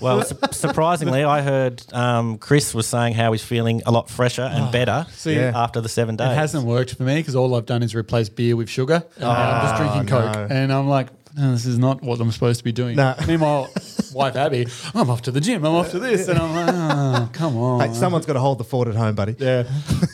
Well, 0.00 0.22
su- 0.22 0.36
surprisingly, 0.52 1.24
I 1.24 1.42
heard 1.42 1.82
um, 1.92 2.38
Chris 2.38 2.72
was 2.74 2.86
saying 2.86 3.14
how 3.14 3.32
he's 3.32 3.42
feeling 3.42 3.82
a 3.86 3.90
lot 3.90 4.08
fresher 4.08 4.42
and 4.42 4.70
better 4.70 5.06
See, 5.10 5.36
after 5.36 5.80
the 5.80 5.88
seven 5.88 6.14
days. 6.16 6.30
It 6.30 6.34
hasn't 6.36 6.64
worked 6.64 6.94
for 6.94 7.02
me 7.02 7.16
because 7.16 7.34
all 7.34 7.54
I've 7.56 7.66
done 7.66 7.82
is 7.82 7.94
replace 7.94 8.28
beer 8.28 8.54
with 8.56 8.68
sugar. 8.68 9.02
And 9.16 9.24
now 9.24 9.30
I'm 9.30 9.62
just 9.62 9.76
drinking 9.76 10.06
Coke. 10.06 10.34
no. 10.34 10.46
And 10.54 10.72
I'm 10.72 10.86
like, 10.88 11.08
"Oh, 11.38 11.50
this 11.52 11.66
is 11.66 11.78
not 11.78 12.00
what 12.02 12.20
I'm 12.20 12.30
supposed 12.30 12.58
to 12.60 12.64
be 12.64 12.70
doing. 12.72 12.94
No. 12.96 13.14
Meanwhile, 13.26 13.70
wife 14.18 14.36
Abby, 14.36 14.66
I'm 14.94 15.08
off 15.08 15.22
to 15.22 15.30
the 15.30 15.40
gym. 15.40 15.64
I'm 15.64 15.74
off 15.74 15.90
to 15.92 15.98
this, 15.98 16.28
and 16.28 16.38
I'm 16.38 16.54
like, 16.54 16.74
oh, 16.74 17.30
come 17.32 17.56
on. 17.56 17.88
Hey, 17.88 17.94
someone's 17.94 18.26
got 18.26 18.34
to 18.34 18.40
hold 18.40 18.58
the 18.58 18.64
fort 18.64 18.88
at 18.88 18.94
home, 18.96 19.14
buddy. 19.14 19.34
yeah, 19.38 19.62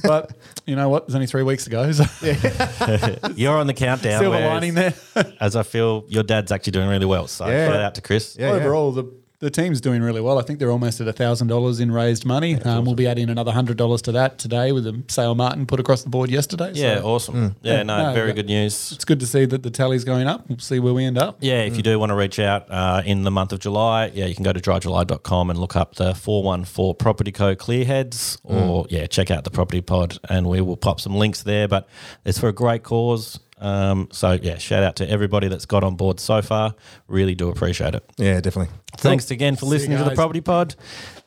but 0.04 0.32
you 0.66 0.76
know 0.76 0.88
what? 0.88 1.06
There's 1.06 1.14
only 1.14 1.26
three 1.26 1.42
weeks 1.42 1.64
to 1.64 1.70
go. 1.70 1.90
So 1.90 2.04
You're 3.34 3.56
on 3.56 3.66
the 3.66 3.74
countdown. 3.74 4.20
silver 4.20 4.36
whereas- 4.36 4.50
lining 4.50 4.74
there. 4.74 4.94
As 5.40 5.56
I 5.56 5.62
feel 5.62 6.04
your 6.08 6.22
dad's 6.22 6.52
actually 6.52 6.72
doing 6.72 6.88
really 6.88 7.06
well. 7.06 7.26
So 7.26 7.46
Yeah. 7.46 7.66
shout 7.68 7.80
out 7.80 7.94
to 7.96 8.00
Chris. 8.02 8.36
Yeah, 8.38 8.48
yeah. 8.50 8.54
Overall, 8.54 8.92
the 8.92 9.04
the 9.44 9.50
team's 9.50 9.80
doing 9.80 10.00
really 10.02 10.22
well. 10.22 10.38
I 10.38 10.42
think 10.42 10.59
they're 10.59 10.70
almost 10.70 11.00
at 11.02 11.16
thousand 11.16 11.48
dollars 11.48 11.78
in 11.78 11.92
raised 11.92 12.24
money. 12.24 12.61
Um, 12.62 12.87
we'll 12.87 12.94
be 12.94 13.07
adding 13.07 13.28
another 13.28 13.52
hundred 13.52 13.76
dollars 13.76 14.00
to 14.02 14.12
that 14.12 14.38
today 14.38 14.72
with 14.72 14.85
the 14.85 15.02
sale 15.09 15.35
Martin 15.35 15.66
put 15.66 15.78
across 15.78 16.02
the 16.02 16.09
board 16.09 16.30
yesterday. 16.30 16.72
Yeah, 16.74 17.00
so 17.00 17.07
awesome. 17.07 17.57
Yeah, 17.62 17.83
no, 17.83 18.09
no, 18.09 18.14
very 18.14 18.33
good 18.33 18.46
news. 18.46 18.90
it's 18.92 19.04
good 19.04 19.20
to 19.20 19.26
see 19.26 19.44
that 19.44 19.62
the 19.62 19.70
tally's 19.70 20.02
going 20.02 20.26
up. 20.26 20.48
We'll 20.48 20.59
see 20.59 20.78
where 20.80 20.94
we 20.94 21.04
end 21.04 21.18
up. 21.18 21.37
Yeah, 21.40 21.61
if 21.62 21.76
you 21.76 21.83
do 21.83 21.98
want 21.98 22.09
to 22.11 22.14
reach 22.16 22.38
out 22.38 22.70
uh, 22.70 23.02
in 23.04 23.24
the 23.24 23.30
month 23.30 23.52
of 23.52 23.59
July, 23.61 24.07
yeah, 24.14 24.24
you 24.24 24.35
can 24.35 24.44
go 24.44 24.52
to 24.54 24.61
dryjuly.com 24.61 25.50
and 25.50 25.59
look 25.59 25.76
up 25.76 25.96
the 25.96 26.14
414 26.14 26.94
Property 26.98 27.30
Co. 27.30 27.54
Clearheads 27.54 28.38
or, 28.44 28.87
yeah, 28.88 29.07
check 29.07 29.30
out 29.30 29.44
the 29.44 29.50
Property 29.50 29.83
Pod 29.83 30.18
and 30.30 30.46
we 30.48 30.62
will 30.62 30.78
pop 30.78 31.00
some 31.00 31.14
links 31.14 31.42
there. 31.42 31.68
But 31.68 31.87
it's 32.24 32.38
for 32.38 32.48
a 32.48 32.52
great 32.52 32.83
cause. 32.83 33.38
Um, 33.58 34.08
so, 34.12 34.32
yeah, 34.32 34.58
shout 34.58 34.82
out 34.82 34.96
to 34.96 35.08
everybody 35.08 35.48
that's 35.48 35.66
got 35.66 35.84
on 35.84 35.96
board 35.96 36.20
so 36.20 36.42
far. 36.42 36.74
Really 37.08 37.34
do 37.34 37.48
appreciate 37.48 37.94
it. 37.94 38.04
Yeah, 38.16 38.40
definitely. 38.40 38.74
Thanks 38.96 39.30
again 39.30 39.56
for 39.56 39.66
See 39.66 39.70
listening 39.70 39.98
to 39.98 40.04
the 40.04 40.10
guys. 40.10 40.16
Property 40.16 40.40
Pod. 40.40 40.74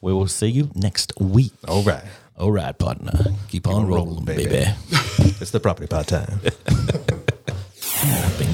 We 0.01 0.13
will 0.13 0.27
see 0.27 0.47
you 0.47 0.69
next 0.75 1.13
week. 1.19 1.53
All 1.67 1.83
right. 1.83 2.03
All 2.37 2.51
right, 2.51 2.77
partner. 2.77 3.35
Keep 3.47 3.67
on 3.67 3.87
rolling, 3.87 4.25
baby. 4.25 4.65
It's 5.39 5.51
the 5.51 5.59
property 5.59 5.85
part 5.85 6.07
time. 6.07 6.39